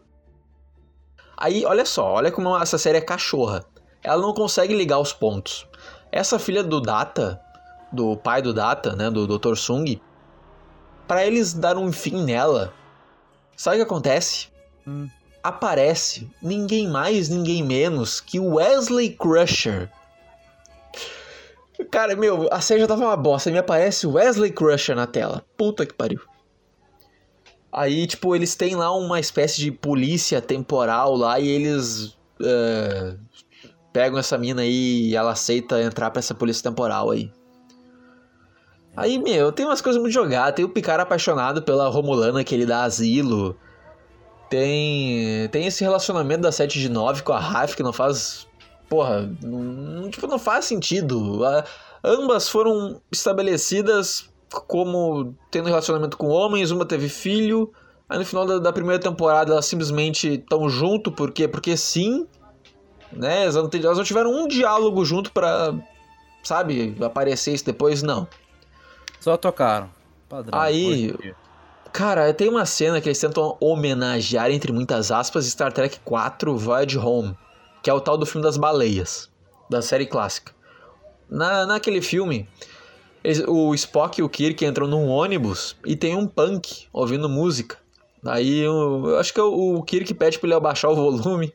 Aí, 1.36 1.66
olha 1.66 1.84
só, 1.84 2.14
olha 2.14 2.32
como 2.32 2.56
essa 2.56 2.78
série 2.78 3.00
é 3.00 3.02
cachorra. 3.02 3.66
Ela 4.04 4.22
não 4.22 4.36
consegue 4.36 4.76
ligar 4.76 5.00
os 5.00 5.12
pontos. 5.12 5.68
Essa 6.12 6.38
filha 6.38 6.64
do 6.64 6.80
Data, 6.80 7.42
do 7.92 8.16
pai 8.16 8.40
do 8.40 8.54
Data, 8.54 8.96
né, 8.96 9.10
do 9.10 9.26
Dr. 9.26 9.56
Sung, 9.56 10.00
para 11.08 11.26
eles 11.26 11.54
dar 11.54 11.76
um 11.76 11.92
fim 11.92 12.24
nela, 12.24 12.72
sabe 13.58 13.78
o 13.78 13.80
que 13.80 13.86
acontece? 13.86 14.50
Hum. 14.88 15.10
Aparece 15.42 16.30
ninguém 16.42 16.88
mais, 16.88 17.30
ninguém 17.30 17.64
menos 17.64 18.22
que 18.22 18.40
Wesley 18.40 19.10
Crusher. 19.10 19.90
Cara, 21.90 22.16
meu, 22.16 22.48
a 22.52 22.62
série 22.62 22.82
já 22.82 22.88
tava 22.88 23.04
uma 23.04 23.18
bosta. 23.18 23.52
Me 23.52 23.58
aparece 23.58 24.08
Wesley 24.08 24.52
Crusher 24.52 24.96
na 24.96 25.08
tela. 25.08 25.44
Puta 25.58 25.86
que 25.86 25.94
pariu. 25.94 26.20
Aí, 27.72 28.06
tipo, 28.06 28.36
eles 28.36 28.54
têm 28.54 28.76
lá 28.76 28.96
uma 28.96 29.20
espécie 29.20 29.60
de 29.60 29.72
polícia 29.72 30.40
temporal 30.40 31.16
lá 31.16 31.40
e 31.40 31.48
eles 31.48 32.16
é, 32.40 33.16
pegam 33.92 34.20
essa 34.20 34.38
mina 34.38 34.62
aí 34.62 35.10
e 35.10 35.16
ela 35.16 35.32
aceita 35.32 35.82
entrar 35.82 36.12
pra 36.12 36.20
essa 36.20 36.36
polícia 36.36 36.70
temporal 36.70 37.10
aí. 37.10 37.32
Aí, 38.96 39.18
meu, 39.18 39.52
tem 39.52 39.66
umas 39.66 39.82
coisas 39.82 40.00
muito 40.00 40.14
jogadas. 40.14 40.56
Tem 40.56 40.64
o 40.64 40.70
Picard 40.70 41.02
apaixonado 41.02 41.64
pela 41.64 41.88
Romulana 41.88 42.44
que 42.44 42.54
ele 42.54 42.66
dá 42.66 42.84
asilo. 42.84 43.58
Tem, 44.50 45.48
tem 45.50 45.66
esse 45.66 45.84
relacionamento 45.84 46.44
da 46.44 46.52
7 46.52 46.80
de 46.80 46.90
9 46.90 47.24
com 47.24 47.34
a 47.34 47.40
Raf 47.40 47.76
que 47.76 47.82
não 47.82 47.92
faz. 47.92 48.48
Porra, 48.94 49.28
não, 49.42 50.08
tipo, 50.12 50.28
não 50.28 50.38
faz 50.38 50.66
sentido. 50.66 51.44
A- 51.44 51.64
ambas 52.04 52.48
foram 52.48 53.02
estabelecidas 53.12 54.30
como 54.68 55.34
tendo 55.50 55.66
relacionamento 55.68 56.16
com 56.16 56.28
homens, 56.28 56.70
uma 56.70 56.86
teve 56.86 57.10
filho. 57.10 57.74
Aí 58.08 58.20
no 58.20 58.26
final 58.26 58.46
da, 58.46 58.60
da 58.60 58.72
primeira 58.72 59.02
temporada 59.02 59.52
elas 59.52 59.66
simplesmente 59.66 60.36
estão 60.36 60.70
junto, 60.70 61.12
por 61.12 61.32
quê? 61.32 61.48
Porque 61.48 61.76
sim. 61.76 62.28
Né? 63.12 63.46
Elas 63.46 63.56
não, 63.56 63.68
elas 63.74 63.98
não 63.98 64.04
tiveram 64.04 64.32
um 64.32 64.48
diálogo 64.48 65.04
junto 65.04 65.32
pra, 65.32 65.74
sabe, 66.44 66.96
aparecer 67.02 67.56
isso 67.56 67.66
depois, 67.66 68.04
não. 68.04 68.28
Só 69.20 69.36
tocaram. 69.38 69.90
Padrão. 70.30 70.60
Aí-. 70.62 71.16
Cara, 71.92 72.32
tem 72.32 72.48
uma 72.48 72.66
cena 72.68 73.02
que 73.02 73.08
eles 73.10 73.20
tentam 73.20 73.58
homenagear, 73.60 74.52
entre 74.52 74.72
muitas 74.72 75.12
aspas, 75.12 75.46
Star 75.48 75.74
Trek 75.74 76.00
4 76.06 76.56
Voyage 76.58 76.98
Home, 77.00 77.36
que 77.84 77.90
é 77.90 77.94
o 77.94 78.02
tal 78.02 78.18
do 78.18 78.26
filme 78.26 78.44
das 78.44 78.58
baleias, 78.58 79.30
da 79.70 79.82
série 79.82 80.08
clássica. 80.08 80.52
Na, 81.30 81.66
naquele 81.68 82.02
filme, 82.02 82.48
eles- 83.24 83.44
o 83.48 83.74
Spock 83.76 84.20
e 84.20 84.24
o 84.24 84.30
Kirk 84.30 84.66
entram 84.66 84.88
num 84.88 85.08
ônibus 85.10 85.76
e 85.86 85.96
tem 85.96 86.16
um 86.16 86.26
punk 86.26 86.88
ouvindo 86.92 87.30
música. 87.30 87.78
Aí 88.26 88.66
o- 88.68 89.10
eu 89.10 89.20
acho 89.20 89.34
que 89.34 89.42
o, 89.42 89.76
o 89.76 89.84
Kirk 89.84 90.14
pede 90.14 90.40
pra 90.40 90.48
ele 90.48 90.56
abaixar 90.56 90.90
o 90.90 90.96
volume. 90.96 91.54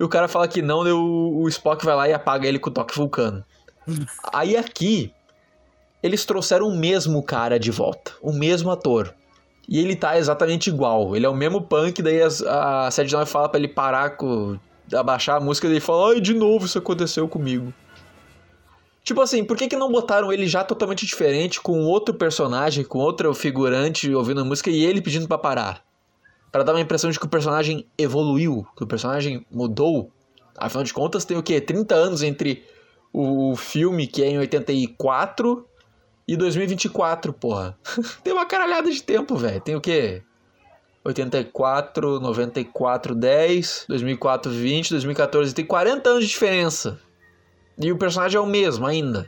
E 0.00 0.04
o 0.04 0.08
cara 0.08 0.26
fala 0.26 0.48
que 0.48 0.60
não, 0.60 0.82
daí 0.82 0.92
o, 0.92 1.42
o 1.42 1.48
Spock 1.48 1.84
vai 1.84 1.94
lá 1.94 2.08
e 2.08 2.12
apaga 2.12 2.48
ele 2.48 2.58
com 2.58 2.68
o 2.70 2.72
toque 2.72 2.94
vulcano. 2.96 3.44
Aí 4.32 4.56
aqui, 4.56 5.12
eles 6.02 6.24
trouxeram 6.24 6.66
o 6.68 6.76
mesmo 6.76 7.22
cara 7.22 7.58
de 7.58 7.70
volta, 7.70 8.12
o 8.20 8.32
mesmo 8.32 8.70
ator. 8.70 9.14
E 9.68 9.78
ele 9.78 9.94
tá 9.94 10.18
exatamente 10.18 10.68
igual. 10.70 11.14
Ele 11.14 11.24
é 11.24 11.28
o 11.28 11.34
mesmo 11.36 11.62
punk, 11.62 12.02
daí 12.02 12.20
as- 12.20 12.42
a 12.42 12.90
79 12.90 13.30
fala 13.30 13.48
pra 13.48 13.58
ele 13.60 13.68
parar 13.68 14.16
com. 14.16 14.58
Abaixar 14.94 15.36
a 15.36 15.40
música, 15.40 15.66
daí 15.66 15.76
ele 15.76 15.84
fala, 15.84 16.12
ai, 16.12 16.20
de 16.20 16.34
novo 16.34 16.66
isso 16.66 16.78
aconteceu 16.78 17.28
comigo. 17.28 17.72
Tipo 19.04 19.20
assim, 19.20 19.44
por 19.44 19.56
que, 19.56 19.68
que 19.68 19.76
não 19.76 19.90
botaram 19.90 20.32
ele 20.32 20.46
já 20.46 20.62
totalmente 20.62 21.04
diferente, 21.04 21.60
com 21.60 21.82
outro 21.84 22.14
personagem, 22.14 22.84
com 22.84 22.98
outro 22.98 23.34
figurante 23.34 24.12
ouvindo 24.14 24.40
a 24.40 24.44
música 24.44 24.70
e 24.70 24.84
ele 24.84 25.02
pedindo 25.02 25.26
pra 25.26 25.38
parar? 25.38 25.84
Pra 26.52 26.62
dar 26.62 26.72
uma 26.72 26.80
impressão 26.80 27.10
de 27.10 27.18
que 27.18 27.26
o 27.26 27.28
personagem 27.28 27.86
evoluiu, 27.98 28.66
que 28.76 28.84
o 28.84 28.86
personagem 28.86 29.44
mudou. 29.50 30.10
Afinal 30.56 30.84
de 30.84 30.94
contas, 30.94 31.24
tem 31.24 31.36
o 31.36 31.42
quê? 31.42 31.60
30 31.60 31.94
anos 31.94 32.22
entre 32.22 32.64
o 33.12 33.56
filme, 33.56 34.06
que 34.06 34.22
é 34.22 34.28
em 34.28 34.38
84, 34.38 35.66
e 36.26 36.36
2024, 36.36 37.32
porra. 37.32 37.76
Tem 38.22 38.32
uma 38.32 38.46
caralhada 38.46 38.90
de 38.90 39.02
tempo, 39.02 39.36
velho. 39.36 39.60
Tem 39.60 39.74
o 39.74 39.80
quê? 39.80 40.22
84, 41.04 42.20
94, 42.20 43.14
10, 43.14 43.84
2004, 43.88 44.50
20, 44.50 44.90
2014. 44.90 45.54
Tem 45.54 45.64
40 45.66 46.08
anos 46.10 46.24
de 46.24 46.30
diferença. 46.30 47.00
E 47.78 47.90
o 47.90 47.98
personagem 47.98 48.36
é 48.38 48.40
o 48.40 48.46
mesmo 48.46 48.86
ainda. 48.86 49.26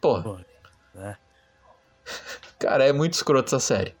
Porra. 0.00 0.22
Pô, 0.22 0.38
né? 0.94 1.16
Cara, 2.58 2.84
é 2.84 2.92
muito 2.92 3.14
escroto 3.14 3.46
essa 3.54 3.58
série. 3.60 3.94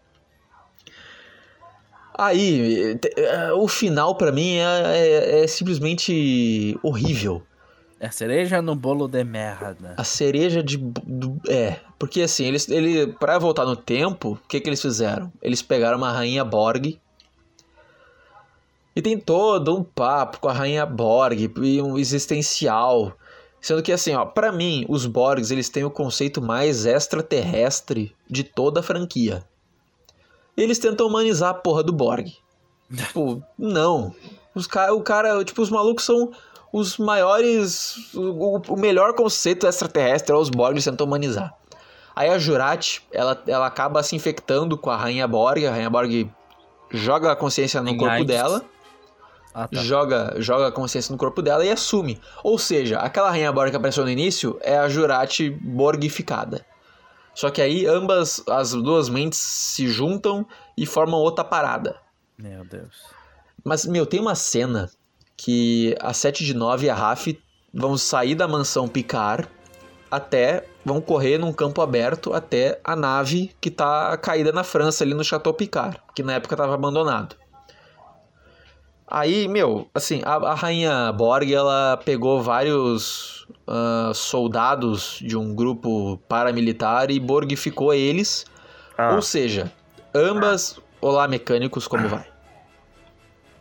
Aí, 2.14 2.98
é, 3.16 3.52
o 3.54 3.66
final 3.66 4.14
pra 4.16 4.30
mim 4.30 4.56
é, 4.56 4.98
é- 4.98 5.44
é 5.44 5.46
simplesmente 5.46 6.78
horrível. 6.82 7.42
É 8.02 8.10
cereja 8.10 8.60
no 8.60 8.74
bolo 8.74 9.06
de 9.06 9.22
merda. 9.22 9.94
A 9.96 10.02
cereja 10.02 10.60
de. 10.60 10.76
do- 10.76 11.40
é. 11.48 11.78
Porque 12.00 12.22
assim, 12.22 12.44
eles. 12.44 12.68
Ele, 12.68 13.06
pra 13.12 13.38
voltar 13.38 13.64
no 13.64 13.76
tempo, 13.76 14.32
o 14.32 14.48
que, 14.48 14.58
que 14.60 14.68
eles 14.68 14.82
fizeram? 14.82 15.32
Eles 15.40 15.62
pegaram 15.62 15.98
uma 15.98 16.10
rainha 16.10 16.44
Borg. 16.44 16.98
E 18.96 19.00
tem 19.00 19.16
todo 19.16 19.78
um 19.78 19.84
papo 19.84 20.40
com 20.40 20.48
a 20.48 20.52
rainha 20.52 20.84
Borg 20.84 21.48
e 21.62 21.80
um 21.80 21.96
existencial. 21.96 23.12
Sendo 23.60 23.84
que 23.84 23.92
assim, 23.92 24.12
ó, 24.16 24.24
pra 24.24 24.50
mim, 24.50 24.84
os 24.88 25.06
Borgs 25.06 25.52
eles 25.52 25.68
têm 25.68 25.84
o 25.84 25.90
conceito 25.90 26.42
mais 26.42 26.84
extraterrestre 26.84 28.12
de 28.28 28.42
toda 28.42 28.80
a 28.80 28.82
franquia. 28.82 29.44
Eles 30.56 30.80
tentam 30.80 31.06
humanizar 31.06 31.50
a 31.50 31.54
porra 31.54 31.84
do 31.84 31.92
Borg. 31.92 32.32
tipo, 32.92 33.40
não. 33.56 34.12
Os 34.56 34.66
cara, 34.66 34.92
o 34.92 35.00
cara, 35.02 35.44
tipo, 35.44 35.62
os 35.62 35.70
malucos 35.70 36.04
são 36.04 36.32
os 36.72 36.96
maiores. 36.96 38.12
O, 38.14 38.62
o 38.68 38.76
melhor 38.76 39.14
conceito 39.14 39.66
extraterrestre 39.66 40.34
é 40.34 40.38
os 40.38 40.48
Borgs 40.48 40.84
tentam 40.84 41.06
humanizar. 41.06 41.54
Aí 42.16 42.28
a 42.28 42.38
Jurati, 42.38 43.02
ela, 43.10 43.40
ela 43.46 43.66
acaba 43.66 44.02
se 44.02 44.16
infectando 44.16 44.76
com 44.76 44.90
a 44.90 44.96
Rainha 44.96 45.26
Borg. 45.28 45.64
A 45.66 45.70
Rainha 45.70 45.90
Borg 45.90 46.30
joga 46.90 47.32
a 47.32 47.36
consciência 47.36 47.82
no 47.82 47.96
corpo 47.96 48.12
AIDS. 48.12 48.26
dela. 48.26 48.62
Ah, 49.54 49.68
tá. 49.68 49.80
Joga, 49.82 50.34
joga 50.38 50.68
a 50.68 50.72
consciência 50.72 51.12
no 51.12 51.18
corpo 51.18 51.42
dela 51.42 51.64
e 51.64 51.70
assume. 51.70 52.18
Ou 52.42 52.58
seja, 52.58 52.98
aquela 52.98 53.30
Rainha 53.30 53.52
Borg 53.52 53.70
que 53.70 53.76
apareceu 53.76 54.04
no 54.04 54.10
início 54.10 54.58
é 54.62 54.78
a 54.78 54.88
Jurati 54.88 55.50
Borgificada. 55.50 56.64
Só 57.34 57.50
que 57.50 57.62
aí 57.62 57.86
ambas 57.86 58.42
as 58.46 58.72
duas 58.72 59.08
mentes 59.08 59.38
se 59.38 59.88
juntam 59.88 60.46
e 60.76 60.84
formam 60.84 61.18
outra 61.18 61.44
parada. 61.44 61.96
Meu 62.38 62.64
Deus. 62.64 63.04
Mas, 63.64 63.86
meu, 63.86 64.04
tem 64.04 64.20
uma 64.20 64.34
cena 64.34 64.90
que 65.36 65.96
a 66.00 66.12
7 66.12 66.44
de 66.44 66.54
9 66.54 66.86
e 66.86 66.90
a 66.90 66.94
Raf 66.94 67.38
vão 67.72 67.96
sair 67.96 68.34
da 68.34 68.46
mansão 68.46 68.86
Picard 68.88 69.48
até. 70.10 70.64
vão 70.84 71.00
correr 71.00 71.38
num 71.38 71.52
campo 71.52 71.80
aberto 71.80 72.34
até 72.34 72.78
a 72.84 72.94
nave 72.96 73.54
que 73.60 73.70
tá 73.70 74.16
caída 74.18 74.52
na 74.52 74.62
França, 74.64 75.04
ali 75.04 75.14
no 75.14 75.24
Chateau 75.24 75.54
Picard, 75.54 75.98
que 76.14 76.22
na 76.22 76.34
época 76.34 76.56
tava 76.56 76.74
abandonado. 76.74 77.36
Aí, 79.06 79.46
meu, 79.46 79.88
assim, 79.94 80.22
a, 80.24 80.34
a 80.36 80.54
rainha 80.54 81.12
Borg, 81.12 81.52
ela 81.52 81.98
pegou 82.04 82.42
vários 82.42 83.46
ah, 83.66 84.10
soldados 84.14 85.18
de 85.20 85.36
um 85.36 85.54
grupo 85.54 86.16
paramilitar 86.28 87.10
e 87.10 87.20
borgificou 87.20 87.92
eles. 87.92 88.46
Ah, 88.96 89.14
Ou 89.14 89.22
seja, 89.22 89.70
ambas. 90.14 90.78
Olá, 91.00 91.26
mecânicos, 91.28 91.86
como 91.88 92.08
vai? 92.08 92.24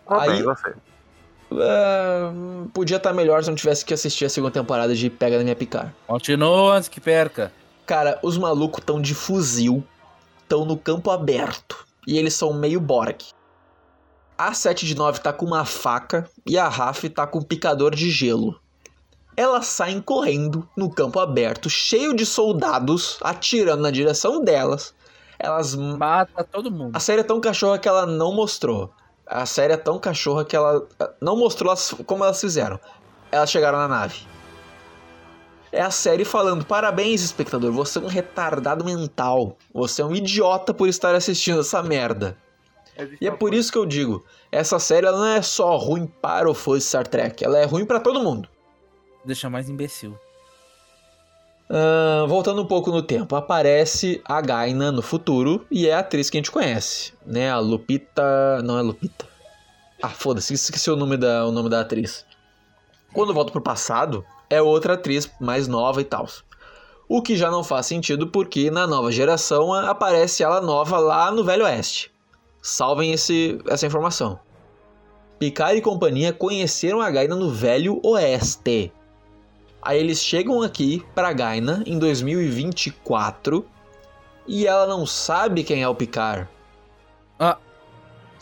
tá 0.08 0.22
aí- 0.22 0.30
bem, 0.30 0.44
você. 0.44 0.74
É, 1.54 2.32
podia 2.74 2.98
estar 2.98 3.14
melhor 3.14 3.44
se 3.44 3.50
não 3.50 3.56
tivesse 3.56 3.84
que 3.84 3.94
assistir 3.94 4.26
a 4.26 4.30
segunda 4.30 4.54
temporada 4.54 4.96
de 4.96 5.10
Pega 5.10 5.38
na 5.38 5.44
Minha 5.44 5.56
Picar. 5.56 5.94
Continua 6.08 6.76
antes 6.76 6.88
que 6.88 7.02
perca. 7.02 7.52
Cara, 7.86 8.20
os 8.24 8.38
malucos 8.38 8.84
tão 8.86 9.02
de 9.02 9.14
fuzil, 9.14 9.84
tão 10.48 10.64
no 10.64 10.78
campo 10.78 11.12
aberto. 11.12 11.86
E 12.08 12.18
eles 12.18 12.34
são 12.34 12.54
meio 12.54 12.80
Borg. 12.80 13.18
A 14.38 14.54
7 14.54 14.86
de 14.86 14.96
9 14.96 15.20
tá 15.20 15.32
com 15.32 15.46
uma 15.46 15.66
faca 15.66 16.28
e 16.48 16.58
a 16.58 16.68
Raf 16.68 17.04
tá 17.10 17.28
com 17.28 17.40
um 17.40 17.44
picador 17.44 17.94
de 17.94 18.10
gelo. 18.10 18.60
Elas 19.38 19.68
saem 19.68 20.02
correndo 20.02 20.68
no 20.76 20.90
campo 20.90 21.20
aberto, 21.20 21.70
cheio 21.70 22.14
de 22.14 22.26
soldados 22.26 23.18
atirando 23.22 23.82
na 23.82 23.92
direção 23.92 24.44
delas. 24.44 24.94
Elas 25.38 25.76
Mata 25.76 26.44
todo 26.44 26.72
mundo. 26.72 26.96
A 26.96 27.00
série 27.00 27.22
é 27.22 27.24
tão 27.24 27.40
cachorra 27.40 27.78
que 27.78 27.88
ela 27.88 28.06
não 28.06 28.34
mostrou. 28.34 28.92
A 29.34 29.46
série 29.46 29.72
é 29.74 29.78
tão 29.78 29.98
cachorra 29.98 30.44
que 30.44 30.56
ela 30.56 30.86
não 31.22 31.38
mostrou 31.38 31.72
as- 31.72 31.96
como 32.06 32.24
elas 32.24 32.42
fizeram. 32.42 32.78
Elas 33.32 33.50
chegaram 33.50 33.78
na 33.78 33.88
nave. 33.88 34.28
É 35.72 35.82
a 35.82 35.90
série 35.90 36.26
falando: 36.26 36.66
parabéns, 36.66 37.22
espectador, 37.24 37.72
você 37.72 37.98
é 37.98 38.02
um 38.02 38.08
retardado 38.08 38.84
mental. 38.84 39.56
Você 39.74 40.02
é 40.02 40.06
um 40.06 40.14
idiota 40.14 40.74
por 40.74 40.90
estar 40.90 41.16
assistindo 41.16 41.62
essa 41.62 41.82
merda. 41.82 42.38
E 43.22 43.26
é 43.28 43.32
por 43.32 43.54
isso 43.54 43.72
que 43.72 43.78
eu 43.78 43.86
digo: 43.86 44.26
essa 44.52 44.78
série 44.80 45.08
ela 45.08 45.18
não 45.18 45.28
é 45.28 45.42
só 45.42 45.78
ruim 45.78 46.06
para 46.06 46.50
o 46.50 46.54
fã 46.54 46.74
de 46.78 46.82
Star 46.84 47.08
Trek, 47.08 47.42
ela 47.44 47.58
é 47.58 47.64
ruim 47.64 47.86
para 47.86 48.02
todo 48.02 48.22
mundo. 48.22 48.50
Deixa 49.24 49.50
mais 49.50 49.70
imbecil. 49.70 50.20
Ahn, 51.74 52.28
voltando 52.28 52.62
um 52.62 52.66
pouco 52.66 52.92
no 52.92 53.02
tempo, 53.02 53.34
aparece 53.34 54.22
a 54.26 54.42
Gaina 54.42 54.92
no 54.92 55.02
futuro 55.02 55.66
e 55.72 55.88
é 55.88 55.94
a 55.94 56.00
atriz 56.00 56.30
que 56.30 56.36
a 56.36 56.40
gente 56.40 56.52
conhece, 56.52 57.14
né? 57.26 57.50
A 57.50 57.60
Lupita. 57.60 58.62
Não 58.62 58.78
é 58.78 58.82
Lupita. 58.82 59.26
Ah, 60.04 60.10
foda-se, 60.10 60.54
esqueci 60.54 60.92
o 60.92 60.98
nome 60.98 61.16
da, 61.16 61.46
o 61.48 61.52
nome 61.52 61.70
da 61.70 61.80
atriz. 61.80 62.26
Quando 63.14 63.34
volta 63.34 63.54
pro 63.54 63.62
passado, 63.62 64.26
é 64.50 64.62
outra 64.62 64.96
atriz 64.96 65.32
mais 65.40 65.70
nova 65.70 66.02
e 66.02 66.04
tal. 66.04 66.28
O 67.08 67.22
que 67.22 67.38
já 67.38 67.50
não 67.50 67.64
faz 67.64 67.86
sentido 67.86 68.28
porque 68.28 68.70
na 68.70 68.86
nova 68.86 69.10
geração 69.10 69.74
aparece 69.74 70.44
ela 70.44 70.60
nova 70.60 70.98
lá 70.98 71.32
no 71.32 71.44
Velho 71.44 71.64
Oeste. 71.64 72.12
Salvem 72.62 73.14
esse, 73.14 73.60
essa 73.68 73.86
informação. 73.88 74.40
Picard 75.40 75.78
e 75.78 75.82
companhia 75.82 76.34
conheceram 76.34 77.00
a 77.00 77.10
Gaina 77.10 77.36
no 77.36 77.50
Velho 77.50 78.02
Oeste. 78.04 78.92
Aí 79.82 80.00
eles 80.00 80.24
chegam 80.24 80.62
aqui 80.62 81.04
pra 81.16 81.34
Gaina 81.34 81.84
em 81.86 81.98
2024 81.98 83.66
e 84.48 84.68
ela 84.68 84.86
não 84.86 85.06
sabe 85.06 85.64
quem 85.64 85.82
é 85.82 85.88
o 85.88 85.96
Picard. 85.96 86.48
Ah. 87.40 87.58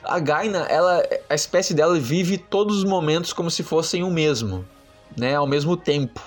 A 0.04 0.20
Gaina, 0.20 0.60
ela, 0.70 1.04
a 1.30 1.36
espécie 1.36 1.74
dela 1.74 2.00
vive 2.00 2.38
todos 2.38 2.78
os 2.78 2.84
momentos 2.84 3.34
como 3.34 3.52
se 3.52 3.64
fossem 3.64 4.04
o 4.04 4.10
mesmo, 4.10 4.66
né? 5.18 5.36
Ao 5.36 5.48
mesmo 5.48 5.76
tempo. 5.78 6.22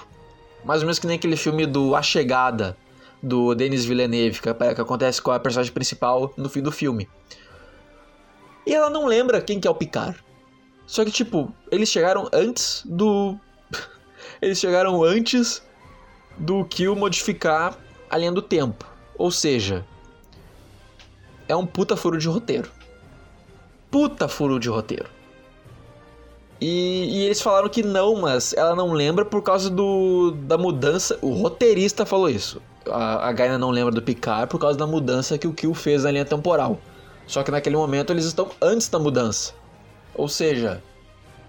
Mais 0.65 0.81
ou 0.81 0.87
menos 0.87 0.99
que 0.99 1.07
nem 1.07 1.17
aquele 1.17 1.37
filme 1.37 1.67
do 1.67 1.97
A 1.97 2.03
Chegada, 2.03 2.77
do 3.23 3.55
Denis 3.55 3.85
Villeneuve, 3.85 4.41
que, 4.41 4.55
que 4.55 4.81
acontece 4.81 5.21
com 5.21 5.31
a 5.31 5.41
personagem 5.41 5.73
principal 5.73 6.33
no 6.37 6.49
fim 6.49 6.61
do 6.61 6.71
filme. 6.71 7.09
E 8.67 8.75
ela 8.75 8.91
não 8.91 9.07
lembra 9.07 9.41
quem 9.41 9.59
que 9.59 9.67
é 9.67 9.71
o 9.71 9.75
Picard. 9.75 10.17
Só 10.87 11.05
que, 11.05 11.11
tipo, 11.11 11.53
eles 11.71 11.89
chegaram 11.89 12.29
antes 12.33 12.83
do. 12.85 13.39
Eles 14.43 14.59
chegaram 14.59 15.03
antes 15.03 15.63
do 16.37 16.65
Kill 16.65 16.95
modificar 16.97 17.79
a 18.11 18.19
linha 18.19 18.33
do 18.33 18.43
tempo. 18.43 18.85
Ou 19.17 19.31
seja, 19.31 19.87
é 21.49 21.57
um 21.57 21.65
puta 21.65 21.97
furo 21.97 22.19
de 22.19 22.29
roteiro. 22.29 22.71
Puta 23.91 24.29
furo 24.29 24.59
de 24.59 24.69
roteiro. 24.69 25.09
E, 26.61 27.19
e, 27.19 27.25
eles 27.25 27.41
falaram 27.41 27.69
que 27.69 27.83
não, 27.83 28.21
mas 28.21 28.53
ela 28.53 28.77
não 28.77 28.93
lembra 28.93 29.25
por 29.25 29.43
causa 29.43 29.71
do, 29.71 30.33
da 30.33 30.57
mudança. 30.57 31.19
O 31.21 31.31
roteirista 31.31 32.07
falou 32.07 32.29
isso. 32.29 32.61
A, 32.87 33.29
a 33.29 33.33
Gaina 33.33 33.59
não 33.59 33.71
lembra 33.71 33.93
do 33.93 34.03
Picard 34.03 34.49
por 34.49 34.61
causa 34.61 34.79
da 34.79 34.87
mudança 34.87 35.39
que 35.39 35.47
o 35.47 35.53
Kill 35.53 35.75
fez 35.75 36.05
na 36.05 36.11
linha 36.11 36.25
temporal. 36.25 36.79
Só 37.27 37.43
que 37.43 37.51
naquele 37.51 37.77
momento 37.77 38.13
eles 38.13 38.25
estão 38.25 38.51
antes 38.61 38.89
da 38.89 38.99
mudança. 38.99 39.55
Ou 40.15 40.29
seja, 40.29 40.83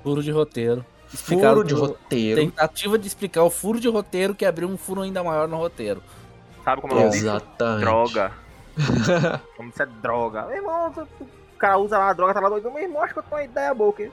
Furo 0.03 0.21
de 0.21 0.31
roteiro. 0.31 0.85
Furo 1.17 1.63
de 1.63 1.73
roteiro. 1.73 2.41
Tentativa 2.41 2.97
de 2.97 3.07
explicar 3.07 3.43
o 3.43 3.49
furo 3.49 3.79
de 3.79 3.87
roteiro 3.87 4.35
que 4.35 4.45
abriu 4.45 4.67
um 4.67 4.77
furo 4.77 5.01
ainda 5.01 5.23
maior 5.23 5.47
no 5.47 5.57
roteiro. 5.57 6.01
Sabe 6.63 6.81
como 6.81 6.93
é 6.93 6.95
o 6.95 6.99
nome 6.99 7.11
disso? 7.11 7.25
Exatamente. 7.25 7.81
Droga. 7.81 8.31
Como 9.55 9.69
isso 9.69 9.83
é 9.83 9.85
droga. 9.85 10.47
Meu 10.47 10.55
irmão, 10.55 10.91
o 11.19 11.57
cara 11.59 11.77
usa 11.77 11.95
lá 11.95 12.09
a 12.09 12.13
droga, 12.13 12.33
tá 12.33 12.39
lá 12.39 12.49
doido. 12.49 12.71
Meu 12.71 12.81
irmão, 12.81 13.03
acho 13.03 13.13
que 13.13 13.19
eu 13.19 13.23
tenho 13.23 13.35
uma 13.41 13.43
ideia 13.43 13.73
boa 13.73 13.91
aqui. 13.91 14.11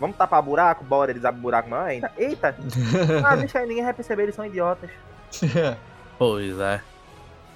Vamos 0.00 0.16
tapar 0.16 0.42
buraco? 0.42 0.84
Bora, 0.84 1.10
eles 1.10 1.24
abrem 1.24 1.42
buraco 1.42 1.68
maior 1.68 1.86
ainda. 1.86 2.12
Eita! 2.16 2.56
Ah, 3.24 3.36
deixa 3.36 3.60
aí, 3.60 3.68
ninguém 3.68 3.84
vai 3.84 3.94
perceber, 3.94 4.24
eles 4.24 4.34
são 4.34 4.44
idiotas. 4.44 4.90
Pois 6.18 6.58
é. 6.58 6.80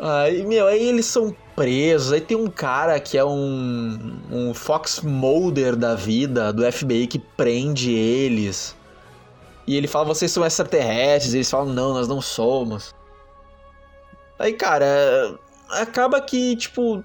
Aí, 0.04 0.44
meu, 0.44 0.66
aí 0.66 0.88
eles 0.88 1.06
são 1.06 1.32
presos. 1.54 2.12
Aí 2.12 2.20
tem 2.20 2.36
um 2.36 2.48
cara 2.48 2.98
que 2.98 3.16
é 3.16 3.24
um, 3.24 4.18
um 4.28 4.52
Fox 4.52 5.00
Mulder 5.00 5.76
da 5.76 5.94
vida, 5.94 6.52
do 6.52 6.70
FBI, 6.70 7.06
que 7.06 7.20
prende 7.20 7.92
eles. 7.92 8.76
E 9.64 9.76
ele 9.76 9.86
fala, 9.86 10.06
vocês 10.06 10.32
são 10.32 10.44
extraterrestres. 10.44 11.34
Eles 11.34 11.48
falam, 11.48 11.72
não, 11.72 11.94
nós 11.94 12.08
não 12.08 12.20
somos. 12.20 12.92
Aí, 14.40 14.54
cara, 14.54 15.38
acaba 15.70 16.20
que, 16.20 16.56
tipo, 16.56 17.04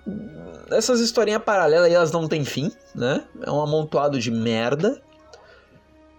essas 0.72 1.00
historinhas 1.00 1.44
paralelas 1.44 1.86
aí, 1.86 1.94
elas 1.94 2.12
não 2.12 2.28
têm 2.28 2.44
fim, 2.44 2.72
né? 2.96 3.24
É 3.44 3.52
um 3.52 3.62
amontoado 3.62 4.18
de 4.20 4.32
merda. 4.32 5.00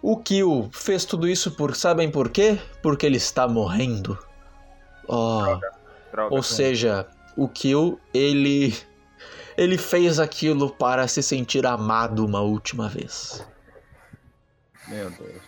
O 0.01 0.17
Kill 0.17 0.71
fez 0.73 1.05
tudo 1.05 1.27
isso 1.27 1.51
por, 1.51 1.75
sabem 1.75 2.09
por 2.09 2.29
quê? 2.29 2.57
Porque 2.81 3.05
ele 3.05 3.17
está 3.17 3.49
morrendo. 3.49 4.17
Oh. 5.09 5.43
Droga. 5.43 5.78
Ou 6.31 6.43
seja, 6.43 7.07
o 7.37 7.49
Kill, 7.49 8.01
ele. 8.13 8.77
Ele 9.57 9.77
fez 9.77 10.21
aquilo 10.21 10.71
para 10.71 11.09
se 11.09 11.21
sentir 11.21 11.67
amado 11.67 12.25
uma 12.25 12.41
última 12.41 12.89
vez. 12.89 13.45
Meu 14.87 15.11
Deus. 15.11 15.43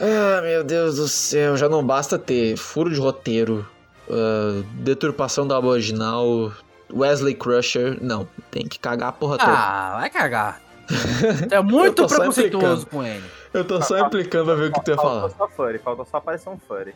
Ah, 0.00 0.40
meu 0.42 0.64
Deus 0.64 0.96
do 0.96 1.08
céu, 1.08 1.56
já 1.56 1.68
não 1.68 1.84
basta 1.84 2.18
ter 2.18 2.56
furo 2.56 2.92
de 2.92 2.98
roteiro, 2.98 3.66
ah, 4.10 4.62
deturpação 4.74 5.46
da 5.46 5.58
original, 5.58 6.52
Wesley 6.92 7.34
Crusher. 7.34 7.98
Não, 8.02 8.28
tem 8.50 8.66
que 8.66 8.78
cagar 8.78 9.10
a 9.10 9.12
porra 9.12 9.38
toda. 9.38 9.52
Ah, 9.52 9.96
vai 10.00 10.10
cagar. 10.10 10.60
É 11.50 11.60
muito 11.60 12.06
preconceituoso 12.06 12.86
com 12.86 13.02
ele. 13.02 13.24
Eu 13.52 13.64
tô 13.64 13.80
só 13.82 13.98
implicando 13.98 14.44
pra 14.46 14.54
ver 14.54 14.70
o 14.70 14.72
que 14.72 14.84
tu 14.84 14.90
ia 14.90 14.96
falar. 14.96 15.30
só 15.30 15.48
Furry, 15.48 15.78
faltou 15.78 16.04
só 16.04 16.18
aparecer 16.18 16.48
um 16.48 16.58
Furry. 16.58 16.94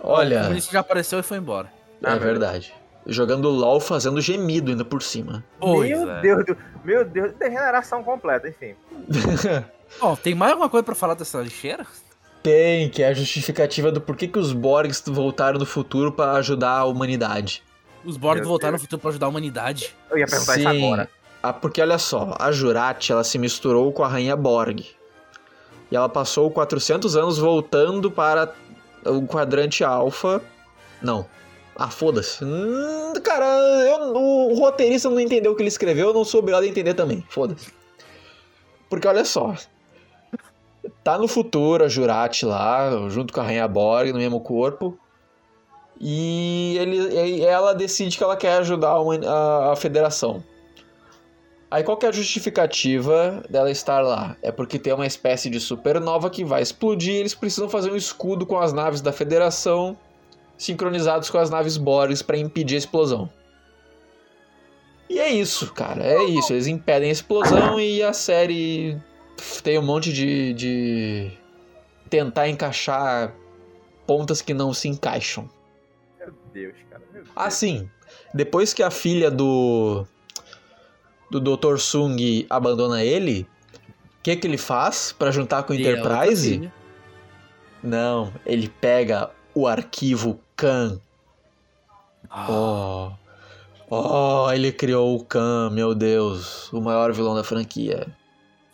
O 0.00 0.08
Olha, 0.08 0.42
comunista 0.42 0.72
já 0.72 0.80
apareceu 0.80 1.18
e 1.18 1.22
foi 1.22 1.38
embora. 1.38 1.70
É 2.02 2.18
verdade. 2.18 2.74
Jogando 3.06 3.48
LOL 3.48 3.80
fazendo 3.80 4.20
gemido 4.20 4.70
ainda 4.70 4.84
por 4.84 5.02
cima. 5.02 5.44
Pois 5.58 5.88
meu 5.88 6.10
é. 6.10 6.20
Deus 6.20 6.44
do. 6.44 6.56
Meu 6.84 7.04
Deus, 7.04 7.32
degeneração 7.32 8.02
completa, 8.04 8.48
enfim. 8.48 8.74
Bom, 10.00 10.14
tem 10.16 10.34
mais 10.34 10.52
alguma 10.52 10.68
coisa 10.68 10.84
pra 10.84 10.94
falar 10.94 11.14
dessa 11.14 11.40
lixeira? 11.40 11.86
Tem, 12.42 12.88
que 12.88 13.02
é 13.02 13.08
a 13.08 13.14
justificativa 13.14 13.90
do 13.90 14.00
porquê 14.00 14.26
que 14.26 14.38
os 14.38 14.52
Borgs 14.52 15.02
voltaram 15.06 15.58
no 15.58 15.66
futuro 15.66 16.12
pra 16.12 16.32
ajudar 16.32 16.78
a 16.78 16.84
humanidade. 16.84 17.62
Os 18.04 18.16
Borg 18.16 18.38
Meu 18.38 18.48
voltaram 18.48 18.74
no 18.74 18.78
futuro 18.78 19.00
pra 19.00 19.10
ajudar 19.10 19.26
a 19.26 19.28
humanidade. 19.28 19.94
Eu 20.10 20.18
ia 20.18 20.26
perguntar 20.26 20.58
isso 20.58 20.68
agora. 20.68 21.08
Ah, 21.42 21.52
porque 21.52 21.80
olha 21.80 21.98
só, 21.98 22.34
a 22.38 22.52
Jurati 22.52 23.12
ela 23.12 23.24
se 23.24 23.38
misturou 23.38 23.92
com 23.92 24.02
a 24.02 24.08
rainha 24.08 24.36
Borg. 24.36 24.86
E 25.90 25.96
ela 25.96 26.08
passou 26.08 26.50
400 26.50 27.16
anos 27.16 27.38
voltando 27.38 28.10
para 28.10 28.54
o 29.04 29.26
quadrante 29.26 29.82
alfa. 29.82 30.40
Não. 31.02 31.26
Ah, 31.76 31.88
foda-se. 31.90 32.44
Hum, 32.44 33.12
cara, 33.22 33.46
eu- 33.46 34.14
o 34.14 34.54
roteirista 34.54 35.08
não 35.08 35.18
entendeu 35.20 35.52
o 35.52 35.56
que 35.56 35.62
ele 35.62 35.68
escreveu, 35.68 36.08
eu 36.08 36.14
não 36.14 36.24
sou 36.24 36.40
obrigado 36.40 36.64
a 36.64 36.66
entender 36.66 36.94
também. 36.94 37.24
Foda-se. 37.28 37.72
Porque 38.88 39.06
olha 39.08 39.24
só. 39.24 39.54
Tá 41.04 41.16
no 41.16 41.28
futuro 41.28 41.84
a 41.84 41.88
Jurati 41.88 42.44
lá, 42.44 42.90
junto 43.08 43.32
com 43.32 43.40
a 43.40 43.44
rainha 43.44 43.66
Borg, 43.68 44.12
no 44.12 44.18
mesmo 44.18 44.40
corpo. 44.40 44.98
E 46.00 46.76
ele, 46.78 47.42
ela 47.44 47.74
decide 47.74 48.16
que 48.16 48.24
ela 48.24 48.36
quer 48.36 48.54
ajudar 48.58 48.94
a 48.96 49.72
a- 49.72 49.76
federação. 49.76 50.42
Aí 51.70 51.84
qual 51.84 51.98
é 52.02 52.06
a 52.06 52.12
justificativa 52.12 53.42
dela 53.48 53.70
estar 53.70 54.00
lá? 54.00 54.36
É 54.42 54.50
porque 54.50 54.78
tem 54.78 54.92
uma 54.92 55.06
espécie 55.06 55.48
de 55.48 55.60
supernova 55.60 56.28
que 56.28 56.44
vai 56.44 56.62
explodir 56.62 57.14
eles 57.14 57.34
precisam 57.34 57.68
fazer 57.68 57.92
um 57.92 57.96
escudo 57.96 58.44
com 58.44 58.58
as 58.58 58.72
naves 58.72 59.00
da 59.00 59.12
Federação 59.12 59.96
sincronizados 60.60 61.30
com 61.30 61.38
as 61.38 61.48
naves 61.48 61.78
Borgs 61.78 62.22
para 62.22 62.36
impedir 62.36 62.74
a 62.74 62.78
explosão. 62.78 63.30
E 65.08 65.18
é 65.18 65.30
isso, 65.30 65.72
cara. 65.72 66.04
É 66.04 66.22
isso. 66.24 66.52
Eles 66.52 66.66
impedem 66.66 67.08
a 67.08 67.12
explosão 67.12 67.80
e 67.80 68.02
a 68.02 68.12
série 68.12 69.00
tem 69.62 69.78
um 69.78 69.82
monte 69.82 70.12
de, 70.12 70.52
de 70.52 71.30
tentar 72.10 72.46
encaixar 72.48 73.34
pontas 74.06 74.42
que 74.42 74.52
não 74.52 74.74
se 74.74 74.86
encaixam. 74.86 75.48
Meu 76.18 76.34
Deus, 76.52 76.74
cara. 76.90 77.02
Meu 77.10 77.22
Deus. 77.24 77.34
Assim, 77.34 77.88
depois 78.34 78.74
que 78.74 78.82
a 78.82 78.90
filha 78.90 79.30
do 79.30 80.06
do 81.30 81.40
Dr. 81.40 81.78
Sung 81.78 82.44
abandona 82.50 83.02
ele, 83.02 83.48
o 84.18 84.22
que 84.22 84.36
que 84.36 84.46
ele 84.46 84.58
faz 84.58 85.10
pra 85.16 85.30
juntar 85.30 85.62
com 85.62 85.72
o 85.72 85.76
a 85.76 85.78
outra 85.78 85.92
Enterprise? 85.92 86.50
filha. 86.50 86.74
Não, 87.82 88.30
ele 88.44 88.68
pega 88.68 89.30
o 89.54 89.66
arquivo 89.66 90.40
Khan. 90.56 91.00
Ah, 92.28 92.46
Oh. 92.50 93.12
Oh, 93.92 94.52
ele 94.52 94.70
criou 94.70 95.16
o 95.16 95.24
Khan, 95.24 95.68
meu 95.70 95.94
Deus, 95.96 96.72
o 96.72 96.80
maior 96.80 97.12
vilão 97.12 97.34
da 97.34 97.42
franquia. 97.42 98.06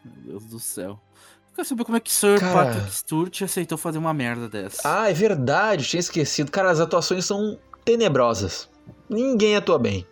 meu 0.04 0.32
Deus 0.38 0.44
do 0.44 0.60
céu. 0.60 0.90
Eu 0.90 1.54
quero 1.56 1.68
saber 1.68 1.84
como 1.84 1.96
é 1.96 2.00
que 2.00 2.12
Sir 2.12 2.38
Cara. 2.38 2.66
Patrick 2.66 2.92
Stewart 2.94 3.42
aceitou 3.42 3.78
fazer 3.78 3.96
uma 3.96 4.12
merda 4.12 4.46
dessa. 4.46 4.82
Ah, 4.84 5.10
é 5.10 5.14
verdade, 5.14 5.88
tinha 5.88 6.00
esquecido. 6.00 6.50
Cara, 6.50 6.70
as 6.70 6.80
atuações 6.80 7.24
são 7.24 7.58
tenebrosas. 7.82 8.68
Ninguém 9.08 9.56
atua 9.56 9.78
bem. 9.78 10.06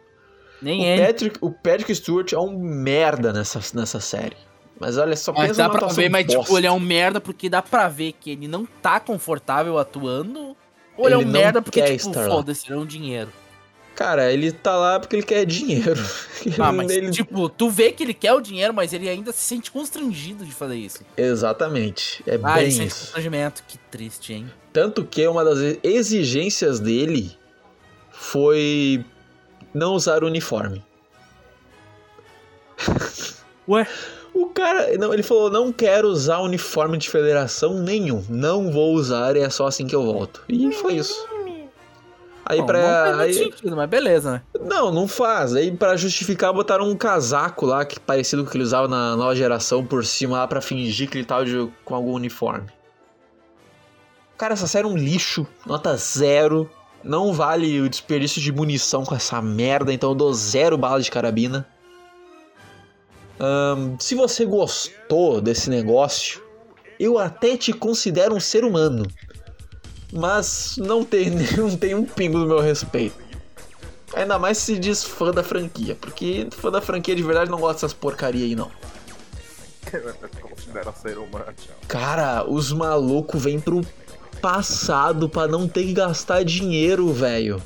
Nem 0.63 0.81
O 0.81 0.85
ele. 0.87 1.07
Patrick, 1.07 1.39
o 1.43 1.51
Patrick 1.51 1.95
Stewart 1.95 2.33
é 2.33 2.39
um 2.39 2.59
merda 2.59 3.31
nessa, 3.31 3.61
nessa 3.79 4.01
série. 4.01 4.37
Mas 4.79 4.99
olha, 4.99 5.17
só 5.17 5.33
Mas 5.33 5.57
dá 5.57 5.69
pra 5.71 5.87
ver, 5.89 6.09
mas 6.11 6.27
bosta. 6.27 6.43
tipo, 6.43 6.59
ele 6.59 6.67
é 6.67 6.73
um 6.73 6.81
merda 6.81 7.21
porque 7.21 7.49
dá 7.49 7.63
pra 7.63 7.89
ver 7.89 8.13
que 8.13 8.31
ele 8.31 8.49
não 8.49 8.67
tá 8.67 8.99
confortável 8.99 9.79
atuando. 9.79 10.57
Ou 10.97 11.07
ele, 11.07 11.15
é 11.15 11.19
Ele 11.19 11.25
um 11.25 11.29
merda 11.29 11.63
porque, 11.63 11.83
tipo, 11.97 12.13
foda-se, 12.13 12.67
ele 12.67 12.75
é 12.75 12.79
um 12.79 12.87
dinheiro. 12.87 13.33
Cara, 13.95 14.33
ele 14.33 14.51
tá 14.51 14.77
lá 14.77 14.99
porque 14.99 15.15
ele 15.17 15.23
quer 15.23 15.45
dinheiro. 15.47 16.03
Ah, 16.59 16.73
mas, 16.73 16.91
Ele- 16.91 17.11
tipo, 17.11 17.49
tu 17.49 17.71
vê 17.71 17.91
que 17.93 18.03
ele 18.03 18.13
quer 18.13 18.33
o 18.35 18.41
dinheiro, 18.41 18.75
mas 18.75 18.93
ele 18.93 19.09
ainda 19.09 19.33
se 19.33 19.39
sente 19.39 19.71
constrangido 19.71 20.45
de 20.45 20.53
fazer 20.53 20.77
isso. 20.77 21.03
Exatamente. 21.17 22.23
É 22.27 22.39
Ah, 22.43 22.59
ele 22.61 22.69
bem 22.69 22.71
sente 22.73 22.89
isso. 22.89 23.01
constrangimento. 23.03 23.63
Que 23.67 23.79
triste, 23.79 24.33
hein? 24.35 24.51
Tanto 24.73 25.05
que 25.05 25.27
uma 25.27 25.43
das 25.45 25.79
exigências 25.83 26.81
dele 26.81 27.39
foi 28.11 29.05
não 29.73 29.95
usar 29.95 30.23
uniforme. 30.25 30.85
Ué? 33.69 33.87
O 34.35 34.47
cara, 34.47 34.97
não, 34.99 35.15
ele 35.15 35.23
falou, 35.23 35.49
não 35.49 35.73
quero 35.73 36.09
usar 36.09 36.41
uniforme 36.41 36.99
de 36.99 37.09
federação 37.09 37.75
nenhum. 37.81 38.25
Não 38.29 38.73
vou 38.73 38.93
usar, 38.95 39.37
e 39.37 39.41
é 39.41 39.49
só 39.49 39.67
assim 39.69 39.87
que 39.87 39.95
eu 39.95 40.05
volto. 40.05 40.43
E 40.49 40.73
foi 40.73 40.95
isso. 40.95 41.27
Aí 42.47 42.59
Bom, 42.61 42.67
pra. 42.67 42.79
não 43.11 43.17
faz 43.19 43.21
aí- 43.21 43.35
sentido, 43.45 43.75
mas 43.77 43.89
beleza, 43.89 44.33
né? 44.33 44.43
Não, 44.61 44.93
não 44.93 45.09
faz. 45.09 45.55
Aí 45.55 45.71
pra 45.71 45.97
justificar 45.97 46.53
botaram 46.53 46.87
um 46.89 46.97
casaco 46.97 47.65
lá 47.65 47.85
que 47.87 47.99
parecido 47.99 48.43
com 48.43 48.49
o 48.49 48.51
que 48.51 48.57
ele 48.59 48.65
usava 48.65 48.87
na 48.89 49.17
nova 49.17 49.35
geração 49.35 49.83
por 49.87 50.05
cima 50.05 50.37
lá 50.39 50.47
pra 50.47 50.61
fingir 50.61 51.09
que 51.09 51.17
ele 51.17 51.25
tava 51.25 51.45
de- 51.47 51.71
com 51.85 51.95
algum 51.95 52.13
uniforme. 52.13 52.67
Cara, 54.37 54.53
essa 54.55 54.67
série 54.67 54.85
é 54.87 54.91
um 54.91 54.97
lixo, 54.97 55.47
nota 55.65 55.97
zero. 55.97 56.69
Não 57.03 57.33
vale 57.33 57.81
o 57.81 57.89
desperdício 57.89 58.43
de 58.43 58.51
munição 58.51 59.05
com 59.05 59.15
essa 59.15 59.41
merda, 59.41 59.93
então 59.93 60.11
eu 60.11 60.15
dou 60.15 60.33
zero 60.35 60.77
bala 60.77 61.01
de 61.01 61.11
carabina. 61.11 61.67
Se 63.99 64.15
você 64.15 64.45
gostou 64.45 65.41
desse 65.41 65.69
negócio, 65.69 66.43
eu 66.99 67.19
até 67.19 67.57
te 67.57 67.73
considero 67.73 68.35
um 68.35 68.41
ser 68.41 68.65
humano. 68.65 69.07
Mas 70.13 70.77
não 70.79 71.05
tem, 71.05 71.31
não 71.57 71.77
tem 71.77 71.95
um 71.95 72.05
pingo 72.05 72.39
do 72.39 72.47
meu 72.47 72.61
respeito. 72.61 73.25
Ainda 74.15 74.39
mais 74.39 74.59
se 74.59 74.79
diz 74.79 75.03
fã 75.03 75.33
da 75.33 75.43
franquia, 75.43 75.97
porque 75.97 76.47
fã 76.53 76.71
da 76.71 76.81
franquia 76.81 77.17
de 77.17 77.23
verdade 77.23 77.51
não 77.51 77.59
gosta 77.59 77.75
dessas 77.75 77.93
porcaria 77.93 78.45
aí 78.45 78.55
não. 78.55 78.71
Considera 80.41 80.93
ser 80.93 81.19
humano. 81.19 81.47
Cara, 81.89 82.49
os 82.49 82.73
malucos 82.73 83.43
vêm 83.43 83.59
pro 83.59 83.85
passado 84.41 85.29
pra 85.29 85.49
não 85.49 85.67
ter 85.67 85.85
que 85.85 85.93
gastar 85.93 86.45
dinheiro, 86.45 87.13
velho. 87.13 87.61